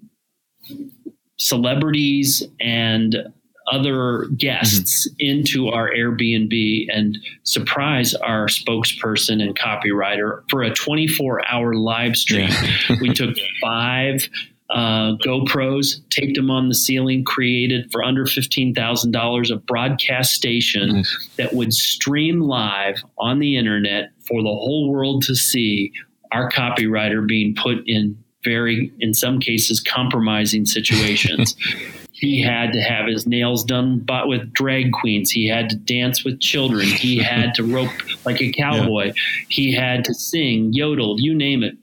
[1.38, 3.34] celebrities and
[3.72, 5.16] other guests mm-hmm.
[5.20, 12.50] into our Airbnb and surprise our spokesperson and copywriter for a 24 hour live stream.
[12.50, 12.96] Yeah.
[13.02, 14.28] we took five
[14.70, 21.30] uh, GoPros, taped them on the ceiling, created for under $15,000 a broadcast station nice.
[21.38, 25.92] that would stream live on the internet for the whole world to see
[26.32, 31.56] our copywriter being put in very, in some cases, compromising situations.
[32.24, 36.24] he had to have his nails done but with drag queens he had to dance
[36.24, 37.92] with children he had to rope
[38.26, 39.14] like a cowboy yeah.
[39.50, 41.76] he had to sing yodel you name it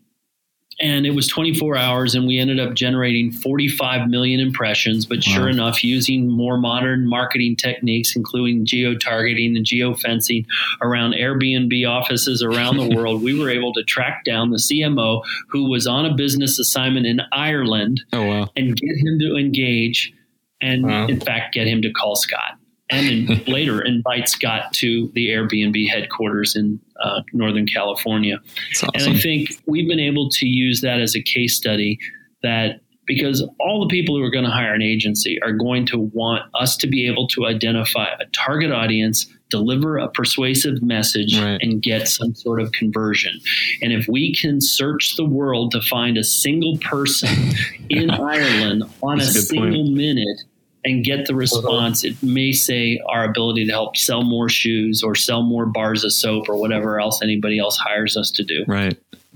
[0.81, 5.35] and it was 24 hours and we ended up generating 45 million impressions but wow.
[5.35, 10.47] sure enough using more modern marketing techniques including geo-targeting and geo-fencing
[10.81, 15.69] around airbnb offices around the world we were able to track down the cmo who
[15.69, 18.49] was on a business assignment in ireland oh, wow.
[18.57, 20.13] and get him to engage
[20.61, 21.07] and wow.
[21.07, 22.59] in fact get him to call Scott
[22.91, 28.39] and in, later invite Scott to the Airbnb headquarters in uh, Northern California.
[28.73, 28.91] Awesome.
[28.95, 31.99] And I think we've been able to use that as a case study
[32.43, 35.99] that because all the people who are going to hire an agency are going to
[35.99, 41.59] want us to be able to identify a target audience, deliver a persuasive message, right.
[41.61, 43.41] and get some sort of conversion.
[43.83, 47.31] And if we can search the world to find a single person
[47.91, 49.97] in Ireland on That's a, a single point.
[49.97, 50.43] minute
[50.85, 55.15] and get the response, it may say our ability to help sell more shoes or
[55.15, 58.65] sell more bars of soap or whatever else anybody else hires us to do.
[58.67, 58.97] Right.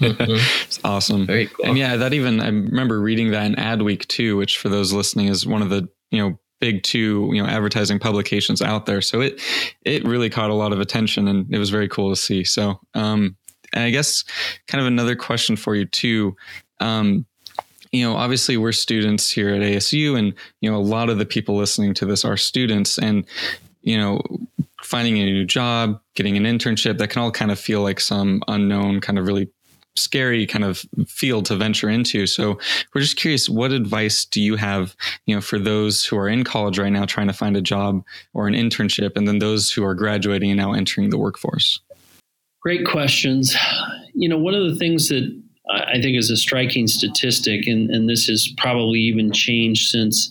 [0.00, 1.26] it's awesome.
[1.26, 1.66] Very cool.
[1.66, 5.28] And yeah, that even I remember reading that in Adweek too, which for those listening
[5.28, 9.02] is one of the you know big two you know advertising publications out there.
[9.02, 9.40] So it
[9.84, 12.44] it really caught a lot of attention, and it was very cool to see.
[12.44, 13.36] So um,
[13.72, 14.24] and I guess
[14.68, 16.36] kind of another question for you too.
[16.80, 17.26] Um,
[17.96, 21.24] you know, obviously we're students here at ASU, and you know a lot of the
[21.24, 23.24] people listening to this are students, and
[23.80, 24.20] you know
[24.82, 28.42] finding a new job, getting an internship, that can all kind of feel like some
[28.48, 29.48] unknown, kind of really
[29.96, 32.26] scary kind of field to venture into.
[32.26, 32.58] So
[32.94, 34.94] we're just curious, what advice do you have,
[35.24, 38.04] you know, for those who are in college right now trying to find a job
[38.34, 41.80] or an internship, and then those who are graduating and now entering the workforce?
[42.60, 43.56] Great questions.
[44.14, 48.08] You know, one of the things that I think is a striking statistic, and, and
[48.08, 50.30] this has probably even changed since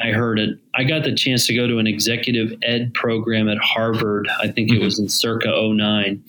[0.00, 0.56] I heard it.
[0.74, 4.28] I got the chance to go to an executive ed program at Harvard.
[4.38, 4.80] I think mm-hmm.
[4.80, 6.22] it was in circa 09.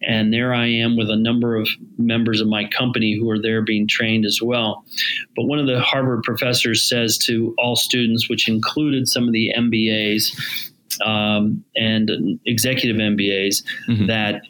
[0.00, 3.60] And there I am with a number of members of my company who are there
[3.60, 4.84] being trained as well.
[5.36, 9.52] But one of the Harvard professors says to all students, which included some of the
[9.56, 10.34] MBAs,
[11.04, 14.06] um, and executive MBAs mm-hmm.
[14.06, 14.42] that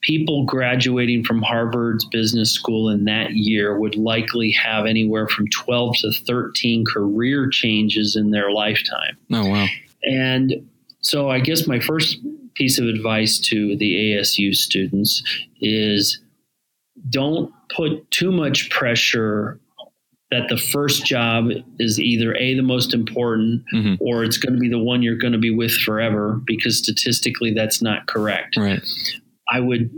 [0.00, 5.96] people graduating from Harvard's business school in that year would likely have anywhere from 12
[5.98, 9.16] to 13 career changes in their lifetime.
[9.32, 9.66] Oh, wow.
[10.04, 10.68] And
[11.00, 12.18] so I guess my first
[12.54, 15.22] piece of advice to the ASU students
[15.60, 16.20] is
[17.10, 19.60] don't put too much pressure
[20.30, 21.48] that the first job
[21.78, 23.94] is either a the most important mm-hmm.
[24.00, 27.52] or it's going to be the one you're going to be with forever because statistically
[27.54, 28.82] that's not correct right
[29.50, 29.90] i would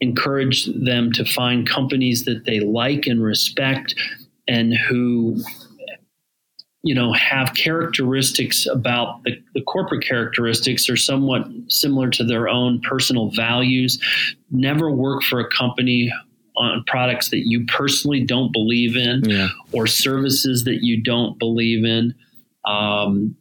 [0.00, 3.94] encourage them to find companies that they like and respect
[4.48, 5.36] and who
[6.82, 12.80] you know have characteristics about the, the corporate characteristics are somewhat similar to their own
[12.80, 14.00] personal values
[14.50, 16.10] never work for a company
[16.60, 19.48] on products that you personally don't believe in yeah.
[19.72, 22.14] or services that you don't believe in.
[22.64, 23.36] Um,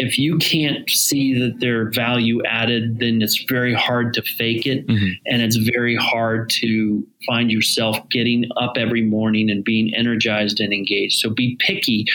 [0.00, 4.86] if you can't see that they're value added, then it's very hard to fake it.
[4.86, 5.12] Mm-hmm.
[5.26, 10.72] And it's very hard to find yourself getting up every morning and being energized and
[10.72, 11.20] engaged.
[11.20, 12.06] So be picky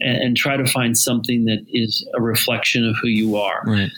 [0.00, 3.62] and, and try to find something that is a reflection of who you are.
[3.66, 3.90] Right.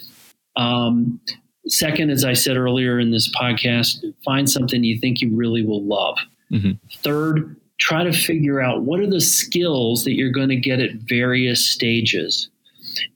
[0.56, 1.20] Um,
[1.68, 5.84] Second, as I said earlier in this podcast, find something you think you really will
[5.84, 6.16] love.
[6.52, 6.72] Mm-hmm.
[7.02, 10.92] Third, try to figure out what are the skills that you're going to get at
[10.94, 12.48] various stages.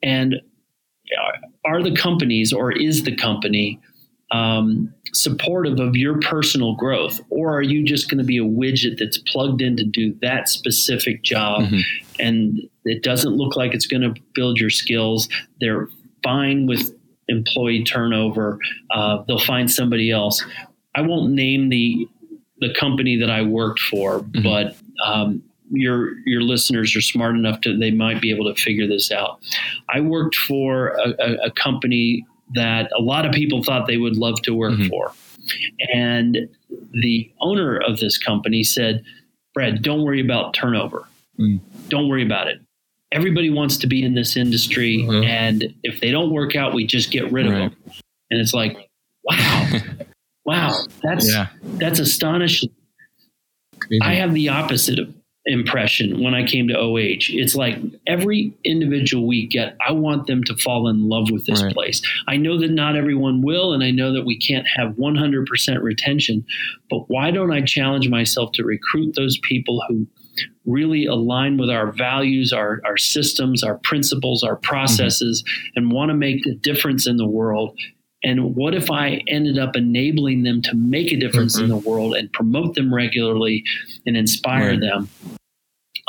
[0.03, 0.37] And
[1.65, 3.81] are the companies or is the company
[4.31, 7.21] um, supportive of your personal growth?
[7.31, 10.49] Or are you just going to be a widget that's plugged in to do that
[10.49, 11.81] specific job mm-hmm.
[12.19, 15.29] and it doesn't look like it's going to build your skills?
[15.61, 15.89] They're
[16.23, 16.95] fine with
[17.29, 18.59] employee turnover.
[18.91, 20.45] Uh, they'll find somebody else.
[20.95, 22.09] I won't name the
[22.59, 24.43] the company that I worked for, mm-hmm.
[24.43, 28.87] but um, your your listeners are smart enough to they might be able to figure
[28.87, 29.41] this out.
[29.89, 34.17] I worked for a, a, a company that a lot of people thought they would
[34.17, 34.89] love to work mm-hmm.
[34.89, 35.13] for,
[35.95, 36.49] and
[36.93, 39.03] the owner of this company said,
[39.55, 41.07] "Brad, don't worry about turnover.
[41.39, 41.61] Mm.
[41.89, 42.61] Don't worry about it
[43.13, 45.25] everybody wants to be in this industry mm-hmm.
[45.25, 47.77] and if they don't work out we just get rid of them
[48.31, 48.89] and it's like
[49.25, 49.71] wow
[50.45, 51.49] wow that's yeah.
[51.63, 52.71] that's astonishing
[54.03, 55.13] i have the opposite of
[55.51, 57.77] impression when i came to oh it's like
[58.07, 61.73] every individual we get i want them to fall in love with this right.
[61.73, 65.83] place i know that not everyone will and i know that we can't have 100%
[65.83, 66.45] retention
[66.89, 70.07] but why don't i challenge myself to recruit those people who
[70.67, 75.79] really align with our values, our, our systems, our principles, our processes, mm-hmm.
[75.79, 77.79] and want to make a difference in the world.
[78.23, 81.65] And what if I ended up enabling them to make a difference mm-hmm.
[81.65, 83.65] in the world and promote them regularly
[84.07, 84.81] and inspire right.
[84.81, 85.09] them?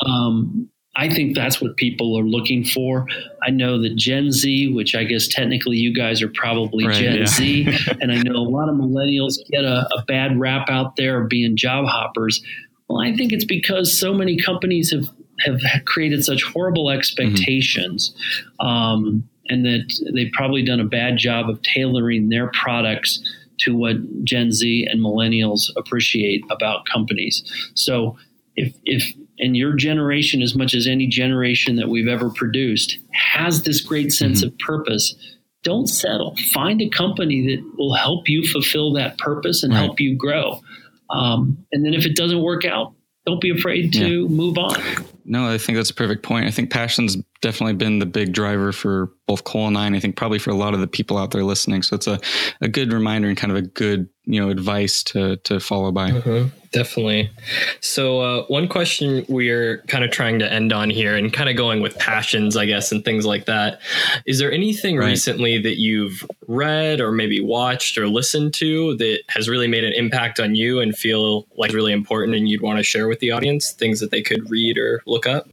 [0.05, 3.07] Um, I think that's what people are looking for.
[3.41, 7.19] I know that Gen Z, which I guess technically you guys are probably right, Gen
[7.19, 7.25] yeah.
[7.25, 11.21] Z, and I know a lot of millennials get a, a bad rap out there
[11.21, 12.43] of being job hoppers.
[12.89, 15.07] Well, I think it's because so many companies have
[15.45, 18.13] have created such horrible expectations,
[18.59, 18.67] mm-hmm.
[18.67, 23.23] um, and that they've probably done a bad job of tailoring their products
[23.59, 23.95] to what
[24.25, 27.43] Gen Z and millennials appreciate about companies.
[27.75, 28.17] So,
[28.57, 33.63] if if and your generation, as much as any generation that we've ever produced, has
[33.63, 34.53] this great sense mm-hmm.
[34.53, 35.15] of purpose.
[35.63, 36.35] Don't settle.
[36.53, 39.83] Find a company that will help you fulfill that purpose and right.
[39.83, 40.61] help you grow.
[41.09, 42.93] Um, and then if it doesn't work out,
[43.25, 44.27] don't be afraid to yeah.
[44.27, 44.81] move on.
[45.25, 46.45] No, I think that's a perfect point.
[46.45, 49.99] I think passion's definitely been the big driver for both Cole and I, and I
[49.99, 51.81] think probably for a lot of the people out there listening.
[51.81, 52.19] So it's a,
[52.61, 56.11] a good reminder and kind of a good, you know, advice to, to follow by.
[56.11, 57.31] Mm-hmm, definitely.
[57.79, 61.55] So uh, one question we're kind of trying to end on here and kind of
[61.55, 63.81] going with passions, I guess, and things like that.
[64.25, 65.07] Is there anything right.
[65.07, 69.93] recently that you've read or maybe watched or listened to that has really made an
[69.93, 73.31] impact on you and feel like really important and you'd want to share with the
[73.31, 75.49] audience, things that they could read or look up?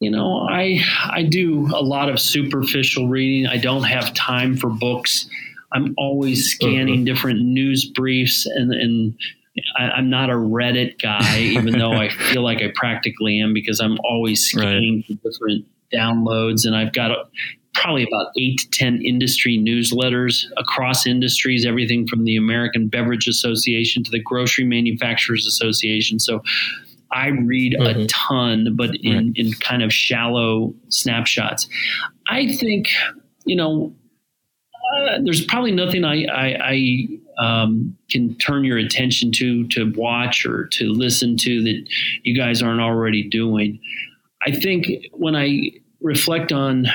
[0.00, 0.80] You know, I
[1.10, 3.46] I do a lot of superficial reading.
[3.46, 5.28] I don't have time for books.
[5.72, 7.04] I'm always scanning uh-huh.
[7.04, 9.18] different news briefs, and and
[9.76, 13.80] I, am not a Reddit guy, even though I feel like I practically am because
[13.80, 15.22] I'm always scanning right.
[15.22, 17.24] different downloads, and I've got a,
[17.74, 24.04] probably about eight to ten industry newsletters across industries, everything from the American Beverage Association
[24.04, 26.20] to the Grocery Manufacturers Association.
[26.20, 26.40] So
[27.10, 28.00] I read mm-hmm.
[28.00, 29.32] a ton, but in, right.
[29.36, 31.68] in kind of shallow snapshots.
[32.28, 32.88] I think,
[33.44, 33.94] you know,
[34.96, 37.08] uh, there's probably nothing I, I, I
[37.44, 41.88] um, can turn your attention to, to watch or to listen to that
[42.22, 43.80] you guys aren't already doing.
[44.46, 46.86] I think when I reflect on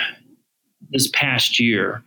[0.89, 2.03] this past year,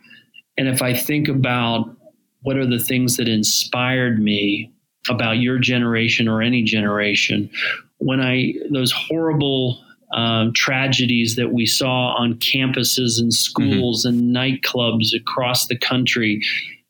[0.57, 1.94] and if I think about
[2.42, 4.72] what are the things that inspired me
[5.09, 7.50] about your generation or any generation,
[7.99, 9.82] when I those horrible
[10.12, 14.18] um, tragedies that we saw on campuses and schools mm-hmm.
[14.18, 16.40] and nightclubs across the country,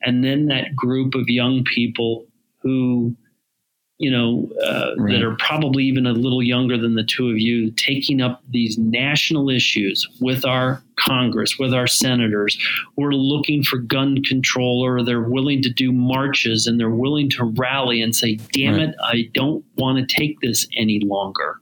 [0.02, 2.26] and then that group of young people
[2.62, 3.16] who
[3.98, 5.12] you know, uh, right.
[5.12, 8.76] that are probably even a little younger than the two of you, taking up these
[8.76, 12.58] national issues with our Congress, with our senators,
[12.94, 17.30] who are looking for gun control or they're willing to do marches and they're willing
[17.30, 18.90] to rally and say, damn right.
[18.90, 21.58] it, I don't want to take this any longer.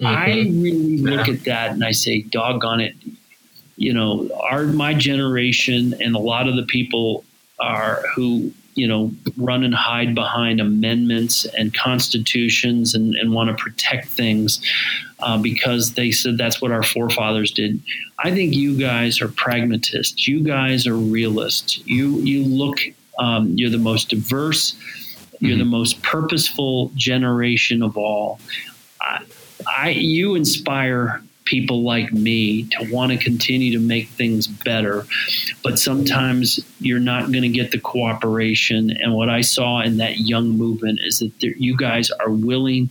[0.00, 0.06] Mm-hmm.
[0.06, 0.26] I
[0.60, 2.94] really look at that and I say, doggone it.
[3.76, 7.24] You know, our my generation and a lot of the people
[7.58, 13.62] are who you know, run and hide behind amendments and constitutions and, and want to
[13.62, 14.60] protect things
[15.20, 17.80] uh, because they said that's what our forefathers did.
[18.18, 20.28] I think you guys are pragmatists.
[20.28, 21.78] You guys are realists.
[21.86, 22.78] You you look.
[23.18, 24.76] Um, you're the most diverse.
[25.38, 25.58] You're mm-hmm.
[25.60, 28.40] the most purposeful generation of all.
[29.00, 29.24] I,
[29.66, 35.06] I you inspire people like me to want to continue to make things better.
[35.62, 38.90] But sometimes you're not going to get the cooperation.
[38.90, 42.90] And what I saw in that young movement is that there, you guys are willing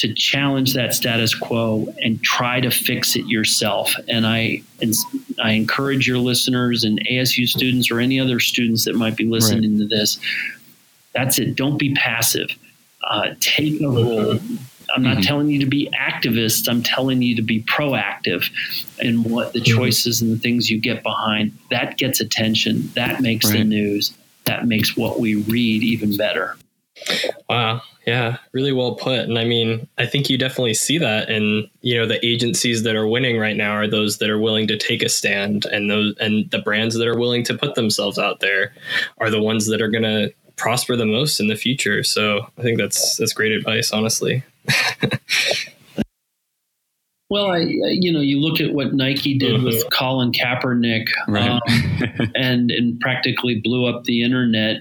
[0.00, 3.94] to challenge that status quo and try to fix it yourself.
[4.08, 4.94] And I and
[5.42, 9.72] I encourage your listeners and ASU students or any other students that might be listening
[9.72, 9.80] right.
[9.80, 10.18] to this.
[11.14, 11.54] That's it.
[11.54, 12.48] Don't be passive.
[13.04, 14.38] Uh, take a role.
[14.94, 15.22] I'm not mm-hmm.
[15.22, 16.68] telling you to be activists.
[16.68, 18.50] I'm telling you to be proactive
[19.00, 19.78] in what the mm-hmm.
[19.78, 21.56] choices and the things you get behind.
[21.70, 22.90] That gets attention.
[22.94, 23.58] That makes right.
[23.58, 24.16] the news.
[24.44, 26.56] That makes what we read even better.
[27.48, 27.82] Wow.
[28.06, 29.20] Yeah, really well put.
[29.20, 32.96] And I mean, I think you definitely see that and you know, the agencies that
[32.96, 36.16] are winning right now are those that are willing to take a stand and those
[36.18, 38.74] and the brands that are willing to put themselves out there
[39.18, 42.02] are the ones that are going to prosper the most in the future.
[42.02, 44.42] So, I think that's that's great advice, honestly.
[47.30, 49.64] well, I you know you look at what Nike did mm-hmm.
[49.64, 51.48] with Colin Kaepernick, right.
[51.50, 51.60] um,
[52.34, 54.76] and and practically blew up the internet.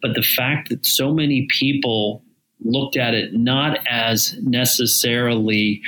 [0.00, 2.22] But the fact that so many people
[2.60, 5.82] looked at it not as necessarily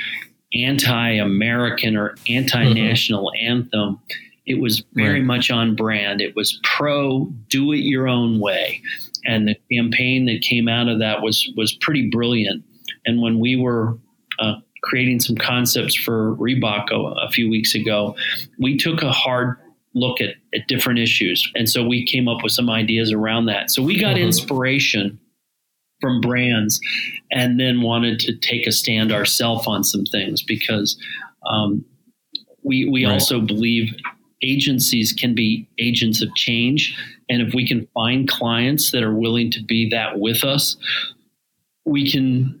[0.53, 3.47] anti-American or anti-national mm-hmm.
[3.47, 3.99] anthem.
[4.45, 5.23] It was very right.
[5.23, 6.19] much on brand.
[6.19, 8.81] It was pro do it your own way.
[9.23, 12.63] And the campaign that came out of that was was pretty brilliant.
[13.05, 13.97] And when we were
[14.39, 18.15] uh, creating some concepts for Reebok a, a, few weeks ago,
[18.59, 19.57] we took a hard
[19.93, 21.49] look at, at different issues.
[21.55, 23.71] And so we came up with some ideas around that.
[23.71, 24.25] So we got mm-hmm.
[24.25, 25.19] inspiration
[25.99, 26.79] from brands
[27.31, 30.97] and then wanted to take a stand ourselves on some things because
[31.47, 31.85] um,
[32.63, 33.13] we, we right.
[33.13, 33.93] also believe
[34.41, 36.97] agencies can be agents of change.
[37.29, 40.75] And if we can find clients that are willing to be that with us,
[41.85, 42.60] we can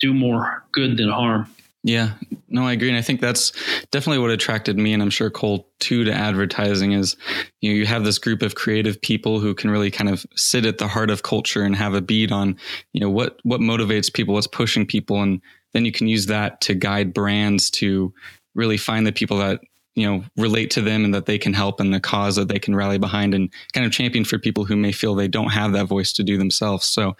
[0.00, 1.46] do more good than harm.
[1.82, 2.12] Yeah,
[2.48, 2.88] no, I agree.
[2.88, 3.52] And I think that's
[3.90, 4.92] definitely what attracted me.
[4.92, 7.16] And I'm sure Cole too to advertising is,
[7.62, 10.66] you know, you have this group of creative people who can really kind of sit
[10.66, 12.58] at the heart of culture and have a beat on,
[12.92, 15.22] you know, what, what motivates people, what's pushing people.
[15.22, 15.40] And
[15.72, 18.12] then you can use that to guide brands to
[18.54, 19.60] really find the people that
[20.00, 22.58] you know relate to them and that they can help and the cause that they
[22.58, 25.72] can rally behind and kind of champion for people who may feel they don't have
[25.72, 27.16] that voice to do themselves so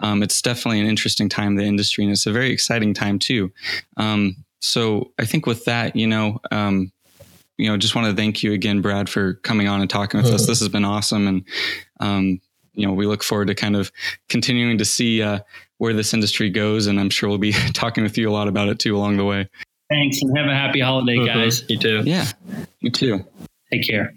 [0.00, 3.18] um, it's definitely an interesting time in the industry and it's a very exciting time
[3.18, 3.52] too
[3.96, 6.92] um, so i think with that you know um,
[7.58, 10.32] you know, just want to thank you again, Brad, for coming on and talking with
[10.32, 10.46] us.
[10.52, 11.28] This has been awesome.
[11.28, 11.44] And,
[12.00, 12.40] um,
[12.74, 13.92] you know, we look forward to kind of
[14.28, 15.40] continuing to see uh,
[15.78, 16.86] where this industry goes.
[16.86, 19.24] And I'm sure we'll be talking with you a lot about it too along the
[19.24, 19.48] way.
[19.92, 21.26] Thanks and have a happy holiday, mm-hmm.
[21.26, 21.64] guys.
[21.68, 22.02] You too.
[22.04, 22.26] Yeah,
[22.80, 23.24] you too.
[23.70, 24.14] Take care.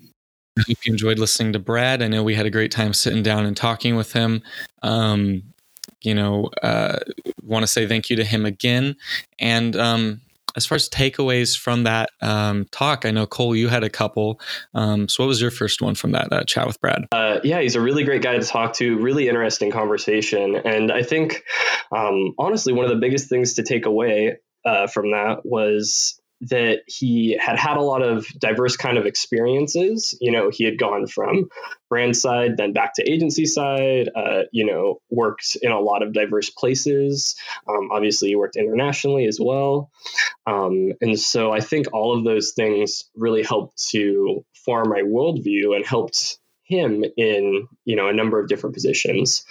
[0.57, 2.01] I hope you enjoyed listening to Brad.
[2.01, 4.41] I know we had a great time sitting down and talking with him.
[4.84, 5.43] Um,
[6.01, 6.99] you know, uh,
[7.41, 8.95] want to say thank you to him again.
[9.38, 10.21] And um,
[10.55, 14.39] as far as takeaways from that um, talk, I know Cole, you had a couple.
[14.73, 17.05] Um, so, what was your first one from that uh, chat with Brad?
[17.11, 18.97] Uh, yeah, he's a really great guy to talk to.
[18.97, 21.43] Really interesting conversation, and I think
[21.91, 26.82] um, honestly, one of the biggest things to take away uh, from that was that
[26.86, 30.18] he had had a lot of diverse kind of experiences.
[30.20, 31.47] You know, he had gone from
[31.89, 34.09] brand side, then back to agency side.
[34.16, 37.36] Uh, you know, worked in a lot of diverse places.
[37.70, 39.91] Um, obviously, he worked internationally as well.
[40.45, 45.76] Um, and so I think all of those things really helped to form my worldview
[45.76, 49.45] and helped him in you know a number of different positions.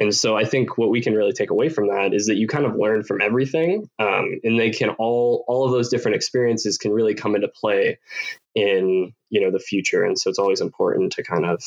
[0.00, 2.48] And so i think what we can really take away from that is that you
[2.48, 6.78] kind of learn from everything um, and they can all all of those different experiences
[6.78, 7.98] can really come into play
[8.54, 10.04] in you know the future.
[10.04, 11.62] And so it's always important to kind of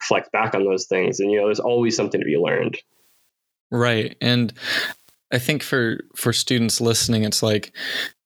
[0.00, 1.20] reflect back on those things.
[1.20, 2.78] And you know there's always something to be learned.
[3.70, 4.16] Right.
[4.20, 4.52] And
[5.32, 7.72] I think for for students listening, it's like,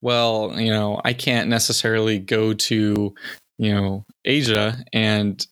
[0.02, 3.14] well, you know, I can't necessarily go to,
[3.56, 5.44] you know, Asia and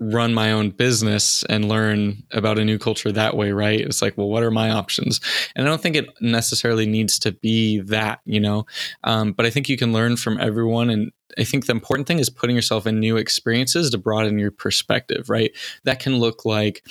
[0.00, 3.80] run my own business and learn about a new culture that way, right?
[3.80, 5.20] It's like, well, what are my options?
[5.54, 8.66] And I don't think it necessarily needs to be that, you know,
[9.04, 10.90] um, but I think you can learn from everyone.
[10.90, 14.50] And I think the important thing is putting yourself in new experiences to broaden your
[14.50, 15.52] perspective, right?
[15.84, 16.84] That can look like,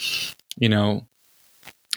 [0.56, 1.06] you know,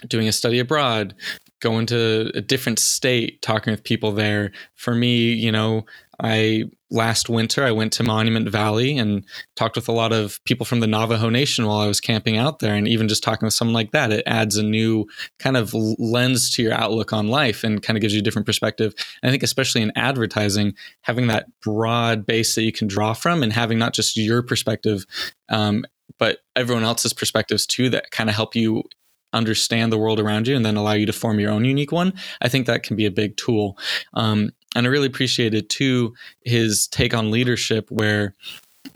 [0.08, 1.16] doing a study abroad,
[1.60, 4.51] going to a different state, talking with people there.
[4.76, 5.86] For me, you know,
[6.22, 9.25] I last winter I went to Monument Valley and
[9.55, 12.59] talked with a lot of people from the Navajo Nation while I was camping out
[12.59, 15.05] there and even just talking with someone like that it adds a new
[15.39, 18.45] kind of lens to your outlook on life and kind of gives you a different
[18.45, 18.93] perspective.
[19.21, 23.43] And I think especially in advertising having that broad base that you can draw from
[23.43, 25.05] and having not just your perspective
[25.49, 25.85] um,
[26.19, 28.83] but everyone else's perspectives too that kind of help you
[29.33, 32.13] understand the world around you and then allow you to form your own unique one
[32.41, 33.77] i think that can be a big tool
[34.13, 36.13] um, and I really appreciated too
[36.43, 38.36] his take on leadership, where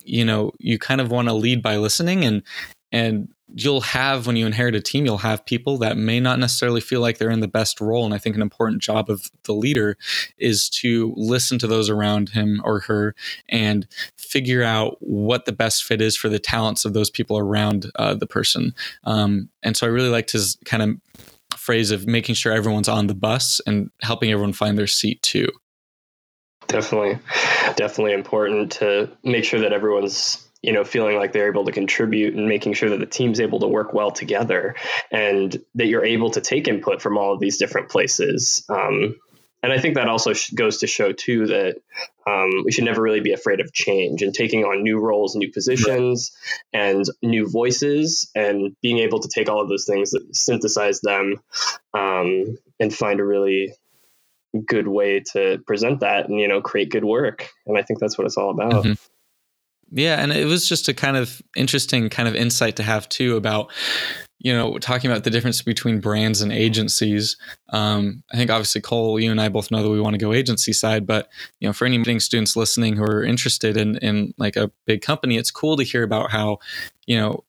[0.03, 2.43] you know you kind of want to lead by listening, and
[2.91, 6.81] and you'll have when you inherit a team, you'll have people that may not necessarily
[6.81, 8.05] feel like they're in the best role.
[8.05, 9.97] And I think an important job of the leader
[10.37, 13.15] is to listen to those around him or her
[13.49, 17.91] and figure out what the best fit is for the talents of those people around
[17.95, 18.73] uh, the person.
[19.03, 21.30] Um, and so I really liked his kind of
[21.61, 25.47] phrase of making sure everyone's on the bus and helping everyone find their seat too.
[26.67, 27.19] Definitely,
[27.75, 32.33] definitely important to make sure that everyone's you know feeling like they're able to contribute
[32.33, 34.75] and making sure that the team's able to work well together
[35.11, 39.15] and that you're able to take input from all of these different places um,
[39.63, 41.75] and i think that also goes to show too that
[42.27, 45.51] um, we should never really be afraid of change and taking on new roles new
[45.51, 46.31] positions
[46.73, 46.81] right.
[46.81, 51.35] and new voices and being able to take all of those things synthesize them
[51.93, 53.73] um, and find a really
[54.65, 58.17] good way to present that and you know create good work and i think that's
[58.17, 58.93] what it's all about mm-hmm.
[59.91, 63.37] yeah and it was just a kind of interesting kind of insight to have too
[63.37, 63.71] about
[64.43, 67.37] you know talking about the difference between brands and agencies
[67.69, 70.33] um, i think obviously cole you and i both know that we want to go
[70.33, 71.29] agency side but
[71.59, 75.01] you know for any meeting students listening who are interested in in like a big
[75.01, 76.57] company it's cool to hear about how
[77.05, 77.43] you know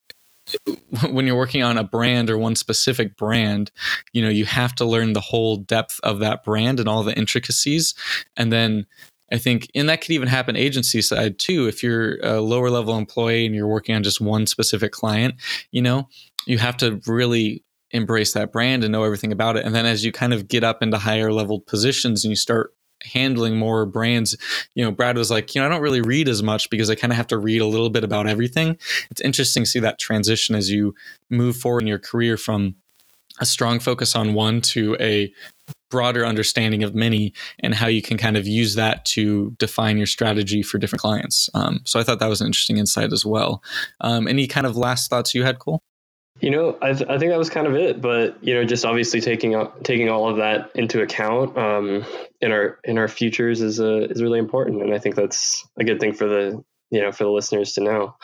[1.10, 3.70] when you're working on a brand or one specific brand,
[4.12, 7.16] you know, you have to learn the whole depth of that brand and all the
[7.16, 7.94] intricacies.
[8.36, 8.86] And then
[9.32, 11.66] I think, and that could even happen agency side too.
[11.66, 15.36] If you're a lower level employee and you're working on just one specific client,
[15.70, 16.08] you know,
[16.46, 19.64] you have to really embrace that brand and know everything about it.
[19.64, 22.74] And then as you kind of get up into higher level positions and you start
[23.02, 24.36] handling more brands,
[24.74, 26.94] you know, Brad was like, you know, I don't really read as much because I
[26.94, 28.78] kind of have to read a little bit about everything.
[29.10, 30.94] It's interesting to see that transition as you
[31.28, 32.76] move forward in your career from
[33.40, 35.32] a strong focus on one to a
[35.90, 40.06] broader understanding of many and how you can kind of use that to define your
[40.06, 41.50] strategy for different clients.
[41.54, 43.62] Um, so I thought that was an interesting insight as well.
[44.00, 45.82] Um, any kind of last thoughts you had, Cole?
[46.42, 48.84] You know, I, th- I think that was kind of it, but you know, just
[48.84, 52.04] obviously taking taking all of that into account um,
[52.40, 55.84] in our in our futures is uh, is really important, and I think that's a
[55.84, 58.14] good thing for the you know for the listeners to know.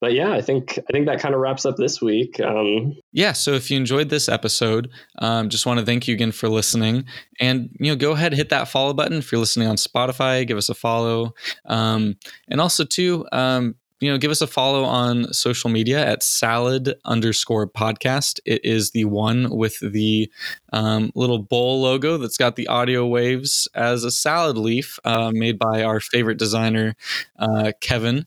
[0.00, 3.32] But yeah i think i think that kind of wraps up this week um, yeah
[3.32, 7.04] so if you enjoyed this episode um, just want to thank you again for listening.
[7.40, 10.56] And you know go ahead hit that follow button if you're listening on spotify give
[10.56, 11.34] us a follow.
[11.66, 12.16] Um,
[12.48, 16.94] and also too um, you know, give us a follow on social media at salad
[17.04, 18.40] underscore podcast.
[18.44, 20.30] It is the one with the
[20.72, 25.58] um, little bowl logo that's got the audio waves as a salad leaf uh, made
[25.58, 26.94] by our favorite designer,
[27.38, 28.26] uh, Kevin.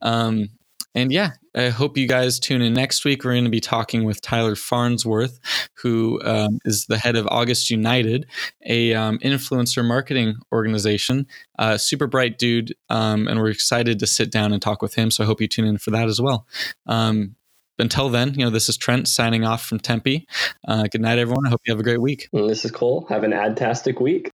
[0.00, 0.48] Um,
[0.94, 3.24] and yeah, I hope you guys tune in next week.
[3.24, 5.38] We're going to be talking with Tyler Farnsworth,
[5.74, 8.26] who um, is the head of August United,
[8.66, 11.26] a um, influencer marketing organization.
[11.58, 15.10] Uh, super bright dude, um, and we're excited to sit down and talk with him.
[15.10, 16.46] So I hope you tune in for that as well.
[16.86, 17.36] Um,
[17.78, 20.26] until then, you know, this is Trent signing off from Tempe.
[20.66, 21.46] Uh, good night, everyone.
[21.46, 22.28] I hope you have a great week.
[22.32, 23.06] And this is Cole.
[23.08, 24.30] Have an adtastic week.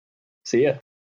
[0.44, 0.74] See ya.